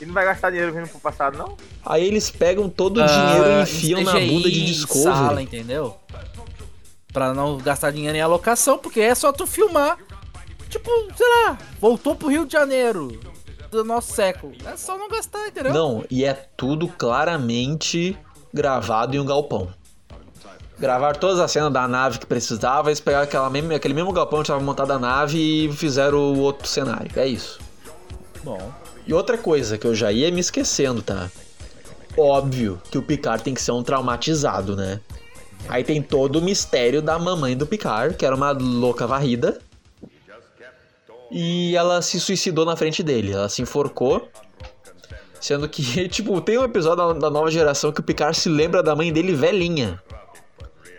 E 0.00 0.06
não 0.06 0.14
vai 0.14 0.24
gastar 0.24 0.50
dinheiro 0.50 0.72
vindo 0.72 0.88
pro 0.88 0.98
passado, 0.98 1.36
não? 1.36 1.56
Aí 1.84 2.06
eles 2.06 2.30
pegam 2.30 2.68
todo 2.68 3.02
o 3.02 3.06
dinheiro 3.06 3.46
e 3.46 3.52
Ah, 3.52 3.62
enfiam 3.62 4.02
na 4.02 4.12
bunda 4.12 4.50
de 4.50 4.64
Discovery. 4.64 5.02
Sala, 5.16 5.42
entendeu? 5.42 5.96
Pra 7.12 7.34
não 7.34 7.58
gastar 7.58 7.90
dinheiro 7.90 8.16
em 8.16 8.20
alocação, 8.20 8.78
porque 8.78 9.00
é 9.00 9.14
só 9.14 9.32
tu 9.32 9.46
filmar. 9.46 9.98
Tipo, 10.68 10.90
sei 11.16 11.26
lá, 11.28 11.58
voltou 11.80 12.14
pro 12.14 12.28
Rio 12.28 12.46
de 12.46 12.52
Janeiro 12.52 13.20
do 13.70 13.84
nosso 13.84 14.12
século. 14.12 14.52
É 14.64 14.76
só 14.76 14.96
não 14.96 15.08
gastar, 15.08 15.48
entendeu? 15.48 15.72
Não, 15.74 16.04
e 16.10 16.24
é 16.24 16.32
tudo 16.56 16.88
claramente 16.88 18.16
gravado 18.54 19.14
em 19.16 19.20
um 19.20 19.24
galpão. 19.26 19.68
Gravaram 20.78 21.18
todas 21.18 21.38
as 21.40 21.50
cenas 21.50 21.70
da 21.72 21.86
nave 21.86 22.18
que 22.18 22.24
precisava, 22.26 22.88
eles 22.88 23.00
pegaram 23.00 23.24
aquela 23.24 23.50
mesma, 23.50 23.74
aquele 23.74 23.92
mesmo 23.92 24.12
galpão 24.12 24.38
onde 24.38 24.46
estava 24.46 24.62
montada 24.62 24.94
a 24.94 24.98
nave 24.98 25.66
e 25.66 25.72
fizeram 25.72 26.18
o 26.18 26.38
outro 26.38 26.66
cenário. 26.66 27.10
É 27.16 27.26
isso. 27.26 27.60
Bom. 28.42 28.72
E 29.06 29.14
outra 29.14 29.38
coisa 29.38 29.78
que 29.78 29.86
eu 29.86 29.94
já 29.94 30.12
ia 30.12 30.30
me 30.30 30.40
esquecendo, 30.40 31.02
tá? 31.02 31.30
Óbvio 32.16 32.80
que 32.90 32.98
o 32.98 33.02
Picard 33.02 33.42
tem 33.42 33.54
que 33.54 33.62
ser 33.62 33.72
um 33.72 33.82
traumatizado, 33.82 34.76
né? 34.76 35.00
Aí 35.68 35.84
tem 35.84 36.02
todo 36.02 36.36
o 36.36 36.42
mistério 36.42 37.00
da 37.00 37.18
mamãe 37.18 37.56
do 37.56 37.66
Picard, 37.66 38.16
que 38.16 38.24
era 38.24 38.34
uma 38.34 38.50
louca 38.50 39.06
varrida. 39.06 39.60
E 41.30 41.76
ela 41.76 42.02
se 42.02 42.18
suicidou 42.18 42.64
na 42.64 42.74
frente 42.74 43.02
dele. 43.02 43.32
Ela 43.32 43.48
se 43.48 43.62
enforcou. 43.62 44.28
Sendo 45.40 45.68
que, 45.68 46.08
tipo, 46.08 46.40
tem 46.40 46.58
um 46.58 46.64
episódio 46.64 47.14
da, 47.14 47.30
nova 47.30 47.50
geração 47.50 47.92
que 47.92 48.00
o 48.00 48.02
Picard 48.02 48.36
se 48.36 48.48
lembra 48.48 48.82
da 48.82 48.96
mãe 48.96 49.12
dele 49.12 49.32
velhinha. 49.32 50.02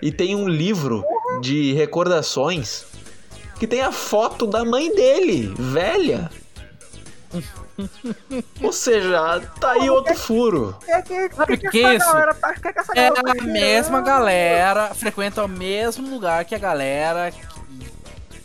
E 0.02 0.12
tem 0.12 0.36
um 0.36 0.48
livro 0.48 1.04
de 1.42 1.74
recordações 1.74 2.86
que 3.60 3.68
tem 3.68 3.82
a 3.82 3.92
foto 3.92 4.48
da 4.48 4.66
mãe 4.66 4.94
dele, 4.96 5.54
velha. 5.58 6.32
Ou 8.62 8.72
seja, 8.74 9.42
tá 9.60 9.72
aí 9.72 9.90
outro 9.90 10.16
furo. 10.16 10.76
É 10.88 11.02
que, 11.02 11.30
Sabe 11.34 11.58
que, 11.58 11.70
que 11.70 11.84
essa 11.84 11.96
isso? 11.96 12.12
galera 12.14 12.34
tá, 12.36 12.54
que 12.54 12.74
que 12.74 12.80
essa 12.80 12.92
É 12.94 13.10
galera 13.10 13.24
tá 13.24 13.32
a 13.44 13.44
mesma 13.48 14.02
galera, 14.02 14.94
frequenta 14.94 15.44
o 15.44 15.48
mesmo 15.48 16.10
lugar 16.10 16.46
que 16.46 16.54
a 16.56 16.60
galera 16.60 17.32
que 17.32 17.42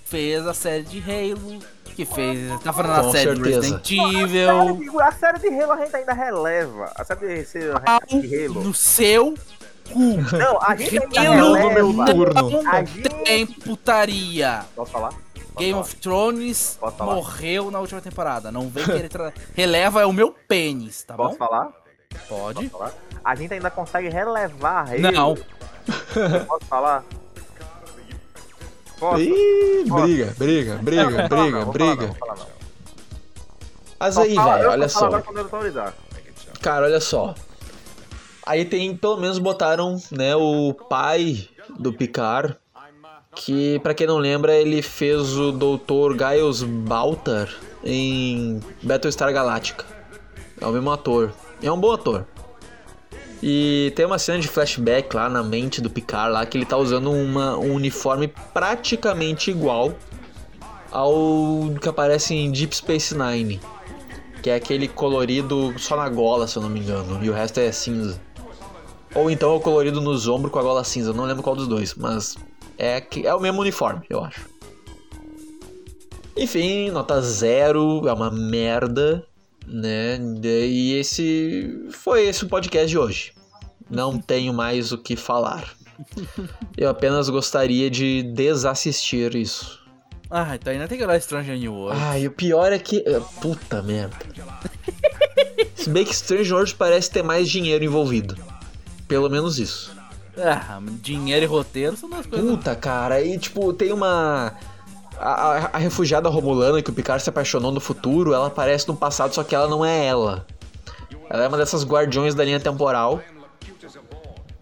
fez 0.05 0.47
a 0.47 0.55
série 0.55 0.85
de 0.85 0.99
Halo, 1.01 1.59
que 1.95 2.05
fez. 2.05 2.61
Tá 2.63 2.73
falando 2.73 2.97
Com 3.01 3.07
da 3.07 3.13
série 3.13 3.31
de 3.35 3.37
certeza. 3.43 3.61
Resident 3.61 3.91
Evil. 3.91 5.01
A 5.01 5.13
série 5.13 5.39
de 5.39 5.49
Halo 5.49 5.73
a 5.73 5.77
gente 5.85 5.97
ainda 5.97 6.13
releva. 6.13 6.93
A 6.95 7.05
série 7.05 7.45
de, 7.45 7.45
de, 7.45 7.81
Pau 7.85 8.01
de 8.09 8.45
Halo. 8.47 8.65
no 8.65 8.75
seu 8.75 9.35
cu. 9.93 10.17
Não, 10.37 10.63
a 10.63 10.77
gente 10.77 10.99
ainda 10.99 11.21
releva. 11.21 12.05
turno. 12.07 12.39
A 12.69 12.81
não 12.81 12.87
gente- 12.87 13.09
tem 13.25 13.47
putaria. 13.47 14.65
Posso 14.75 14.93
falar? 14.93 15.11
Posso 15.57 15.67
Game 15.67 15.79
of 15.79 15.97
Thrones 15.97 16.77
Posso 16.79 17.03
morreu 17.03 17.71
na 17.71 17.81
última 17.81 18.01
temporada. 18.03 18.53
Não 18.53 18.69
vem 18.69 18.85
querer 18.85 19.09
tra... 19.09 19.33
Releva 19.57 20.03
é 20.03 20.07
o 20.07 20.13
meu 20.13 20.31
pênis, 20.31 21.03
tá 21.03 21.15
Posso 21.15 21.39
bom? 21.39 21.47
falar? 21.47 21.73
Pode. 22.29 22.69
falar? 22.69 22.93
A 23.25 23.35
gente 23.35 23.55
ainda 23.55 23.71
consegue 23.71 24.09
relevar 24.09 24.91
Halo. 24.91 25.01
Não. 25.01 25.35
Posso 26.47 26.67
falar? 26.67 27.05
Posso? 28.99 29.21
Ih, 29.23 29.85
Posso? 29.89 30.03
briga, 30.03 30.35
briga, 30.37 30.75
briga, 30.77 31.29
briga, 31.29 31.59
não, 31.59 31.65
vou 31.65 31.73
falar 31.75 31.97
não, 31.97 31.97
briga. 31.97 32.17
Mas 33.99 34.19
aí, 34.19 34.35
velho, 34.35 34.71
olha 34.71 34.89
só. 34.89 35.07
agora 35.07 35.23
quando 35.23 35.39
eu 35.39 35.45
autorizar. 35.45 35.95
Cara, 36.61 36.85
olha 36.85 37.01
só. 37.01 37.35
Aí 38.45 38.65
tem, 38.65 38.95
pelo 38.95 39.17
menos 39.17 39.39
botaram, 39.39 39.97
né, 40.11 40.37
o 40.37 40.75
pai 40.75 41.49
do 41.79 41.93
Picard, 41.93 42.57
que 43.37 43.79
pra 43.81 43.95
quem 43.95 44.07
não 44.07 44.17
lembra, 44.17 44.57
ele 44.57 44.81
fez 44.81 45.37
o 45.37 45.53
Dr. 45.53 46.17
Giles 46.19 46.63
Baltar 46.63 47.49
em 47.85 48.59
Battlestar 48.83 49.33
Galactica. 49.33 49.85
É 50.61 50.67
o 50.67 50.73
mesmo 50.73 50.91
ator. 50.91 51.33
É 51.63 51.71
um 51.71 51.79
bom 51.79 51.93
ator. 51.93 52.27
E 53.43 53.93
tem 53.95 54.07
uma 54.07 54.19
cena 54.19 54.39
de 54.39 54.49
flashback 54.49 55.15
lá 55.15 55.29
na 55.29 55.43
mente 55.43 55.83
do 55.83 55.91
Picard 55.91 56.33
lá 56.33 56.47
que 56.47 56.57
ele 56.57 56.65
tá 56.65 56.79
usando 56.79 57.13
uma, 57.13 57.59
um 57.59 57.75
uniforme 57.75 58.33
praticamente 58.55 59.51
igual 59.51 59.95
ao 60.91 61.75
que 61.81 61.89
aparece 61.89 62.35
em 62.35 62.51
Deep 62.51 62.75
Space 62.75 63.15
Nine. 63.15 63.61
Que 64.43 64.49
é 64.49 64.55
aquele 64.55 64.89
colorido 64.89 65.75
só 65.79 65.97
na 65.97 66.09
gola, 66.09 66.49
se 66.49 66.57
eu 66.57 66.63
não 66.63 66.71
me 66.71 66.81
engano, 66.81 67.23
e 67.23 67.29
o 67.29 67.35
resto 67.35 67.61
é 67.61 67.71
cinza. 67.71 68.19
Ou 69.15 69.31
então 69.31 69.53
é 69.53 69.57
o 69.57 69.61
colorido 69.61 70.01
nos 70.01 70.27
ombros 70.27 70.51
com 70.51 70.59
a 70.59 70.63
gola 70.63 70.85
cinza, 70.85 71.13
não 71.13 71.25
lembro 71.25 71.43
qual 71.43 71.55
dos 71.55 71.69
dois, 71.69 71.95
mas 71.95 72.37
é, 72.79 73.01
que- 73.01 73.27
é 73.27 73.35
o 73.35 73.41
mesmo 73.41 73.61
uniforme, 73.61 74.03
eu 74.11 74.23
acho. 74.25 74.47
Enfim, 76.37 76.91
nota 76.91 77.21
zero, 77.23 78.07
é 78.07 78.13
uma 78.13 78.31
merda, 78.31 79.27
né? 79.67 80.19
E 80.43 80.95
esse 80.95 81.89
foi 81.91 82.27
esse 82.27 82.45
o 82.45 82.49
podcast 82.49 82.89
de 82.89 82.99
hoje. 82.99 83.33
Não 83.91 84.19
tenho 84.21 84.53
mais 84.53 84.93
o 84.93 84.99
que 84.99 85.17
falar. 85.17 85.75
Eu 86.77 86.91
apenas 86.91 87.31
gostaria 87.31 87.89
de 87.91 88.23
desassistir 88.23 89.35
isso. 89.35 89.81
Ah, 90.31 90.57
então 90.57 90.73
ainda 90.73 90.87
tem 90.89 90.99
que 90.99 91.05
olhar 91.05 91.19
Stranger 91.21 91.57
New 91.57 91.73
World. 91.73 91.99
Ah, 92.03 92.19
e 92.19 92.27
o 92.27 92.31
pior 92.33 92.71
é 92.73 92.79
que. 92.79 93.03
Puta 93.41 93.81
merda. 93.83 94.17
Se 95.75 95.89
bem 95.89 96.05
que 96.05 96.13
Strange 96.13 96.53
World 96.53 96.75
parece 96.75 97.11
ter 97.11 97.23
mais 97.23 97.49
dinheiro 97.49 97.83
envolvido. 97.85 98.37
Pelo 99.09 99.31
menos 99.31 99.59
isso. 99.59 99.96
Ah, 100.39 100.79
dinheiro 101.01 101.45
e 101.45 101.47
roteiro 101.49 101.97
são 101.97 102.09
duas 102.11 102.27
coisas. 102.27 102.49
Puta, 102.51 102.75
cara, 102.77 103.21
e 103.23 103.39
tipo, 103.39 103.73
tem 103.73 103.93
uma. 103.93 104.53
A, 105.19 105.71
a- 105.73 105.79
refugiada 105.79 106.29
Romulana 106.29 106.83
que 106.83 106.91
o 106.91 106.93
Picard 106.93 107.23
se 107.23 107.31
apaixonou 107.31 107.73
no 107.73 107.81
futuro, 107.81 108.35
ela 108.35 108.49
aparece 108.49 108.87
no 108.87 108.95
passado, 108.97 109.35
só 109.35 109.43
que 109.43 109.55
ela 109.55 109.67
não 109.67 109.85
é 109.85 110.05
ela. 110.07 110.47
Ela 111.31 111.45
é 111.45 111.49
uma 111.49 111.57
dessas 111.57 111.85
guardiões 111.85 112.35
da 112.35 112.45
linha 112.45 112.61
temporal. 112.61 113.21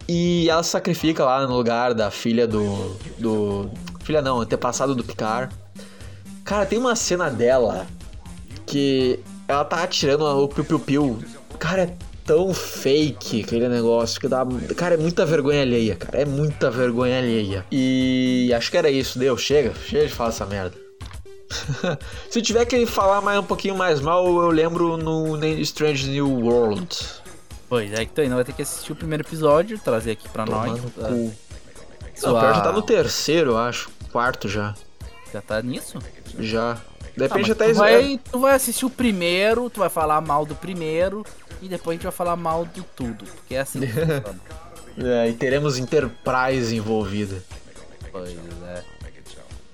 E 0.07 0.47
ela 0.49 0.61
se 0.63 0.69
sacrifica 0.69 1.25
lá 1.25 1.45
no 1.47 1.55
lugar 1.55 1.93
da 1.93 2.11
filha 2.11 2.47
do. 2.47 2.95
do. 3.17 3.69
Filha 4.03 4.21
não, 4.21 4.39
antepassado 4.41 4.93
do 4.93 5.03
Picard. 5.03 5.53
Cara, 6.43 6.65
tem 6.65 6.77
uma 6.77 6.95
cena 6.95 7.29
dela 7.29 7.87
que 8.67 9.19
ela 9.47 9.65
tá 9.65 9.83
atirando 9.83 10.23
o 10.25 10.47
piu-piu-piu. 10.47 11.19
Cara, 11.57 11.83
é 11.83 11.93
tão 12.25 12.53
fake 12.53 13.43
aquele 13.43 13.69
negócio 13.69 14.19
que 14.19 14.27
dá. 14.27 14.45
Cara, 14.75 14.95
é 14.95 14.97
muita 14.97 15.25
vergonha 15.25 15.61
alheia, 15.61 15.95
cara. 15.95 16.21
É 16.21 16.25
muita 16.25 16.69
vergonha 16.71 17.17
alheia. 17.19 17.65
E 17.71 18.51
acho 18.55 18.69
que 18.71 18.77
era 18.77 18.89
isso, 18.89 19.17
deu. 19.19 19.37
Chega, 19.37 19.73
chega 19.87 20.07
de 20.07 20.13
falar 20.13 20.29
essa 20.29 20.45
merda. 20.45 20.75
Se 22.29 22.41
tiver 22.41 22.65
que 22.65 22.85
falar 22.85 23.21
mais 23.21 23.39
um 23.39 23.43
pouquinho 23.43 23.75
mais 23.75 24.01
mal, 24.01 24.25
eu 24.25 24.49
lembro 24.49 24.97
no 24.97 25.37
Strange 25.61 26.09
New 26.09 26.27
World. 26.41 26.87
Pois 27.69 27.91
é, 27.93 28.05
tu 28.05 28.21
ainda 28.21 28.35
vai 28.35 28.43
ter 28.43 28.53
que 28.53 28.61
assistir 28.61 28.91
o 28.91 28.95
primeiro 28.95 29.23
episódio, 29.23 29.79
trazer 29.79 30.11
aqui 30.11 30.27
pra 30.29 30.45
nós. 30.45 30.79
Ah, 30.99 31.07
cu. 31.07 31.33
sua- 32.15 32.31
Não, 32.33 32.39
pior 32.39 32.55
já 32.55 32.61
tá 32.61 32.71
no 32.71 32.81
terceiro, 32.81 33.51
eu 33.51 33.57
acho. 33.57 33.89
Quarto 34.11 34.47
já. 34.49 34.73
Já 35.33 35.41
tá 35.41 35.61
nisso? 35.61 35.97
Já. 36.39 36.77
Ah, 37.15 37.19
Depende 37.19 37.49
mas 37.49 37.51
até. 37.51 37.67
tu, 37.71 37.75
vai, 37.75 38.19
tu 38.31 38.39
vai 38.39 38.55
assistir 38.55 38.85
o 38.85 38.89
primeiro, 38.89 39.69
tu 39.69 39.79
vai 39.79 39.89
falar 39.89 40.19
mal 40.21 40.45
do 40.45 40.53
primeiro, 40.55 41.25
e 41.61 41.67
depois 41.69 41.93
a 41.93 41.97
gente 41.97 42.03
vai 42.03 42.11
falar 42.11 42.35
mal 42.35 42.65
de 42.65 42.81
tudo. 42.95 43.25
Porque 43.25 43.55
é 43.55 43.59
assim 43.59 43.79
que 43.79 43.87
funciona. 43.87 44.23
É, 44.97 45.29
e 45.29 45.33
teremos 45.33 45.77
Enterprise 45.77 46.75
envolvida. 46.75 47.43
Pois 48.11 48.29
é. 48.29 48.83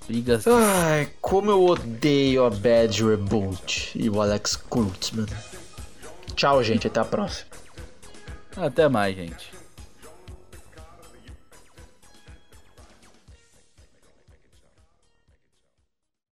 Brigas. 0.07 0.45
Ai, 0.47 1.09
como 1.21 1.51
eu 1.51 1.63
odeio 1.63 2.43
a 2.45 2.49
Bad 2.49 3.03
Reboot 3.03 3.91
e 3.95 4.09
o 4.09 4.19
Alex 4.21 4.55
Kurtzman. 4.55 5.27
Tchau, 6.35 6.63
gente. 6.63 6.87
Até 6.87 6.99
a 6.99 7.05
próxima. 7.05 7.49
Até 8.57 8.89
mais, 8.89 9.15
gente. 9.15 9.51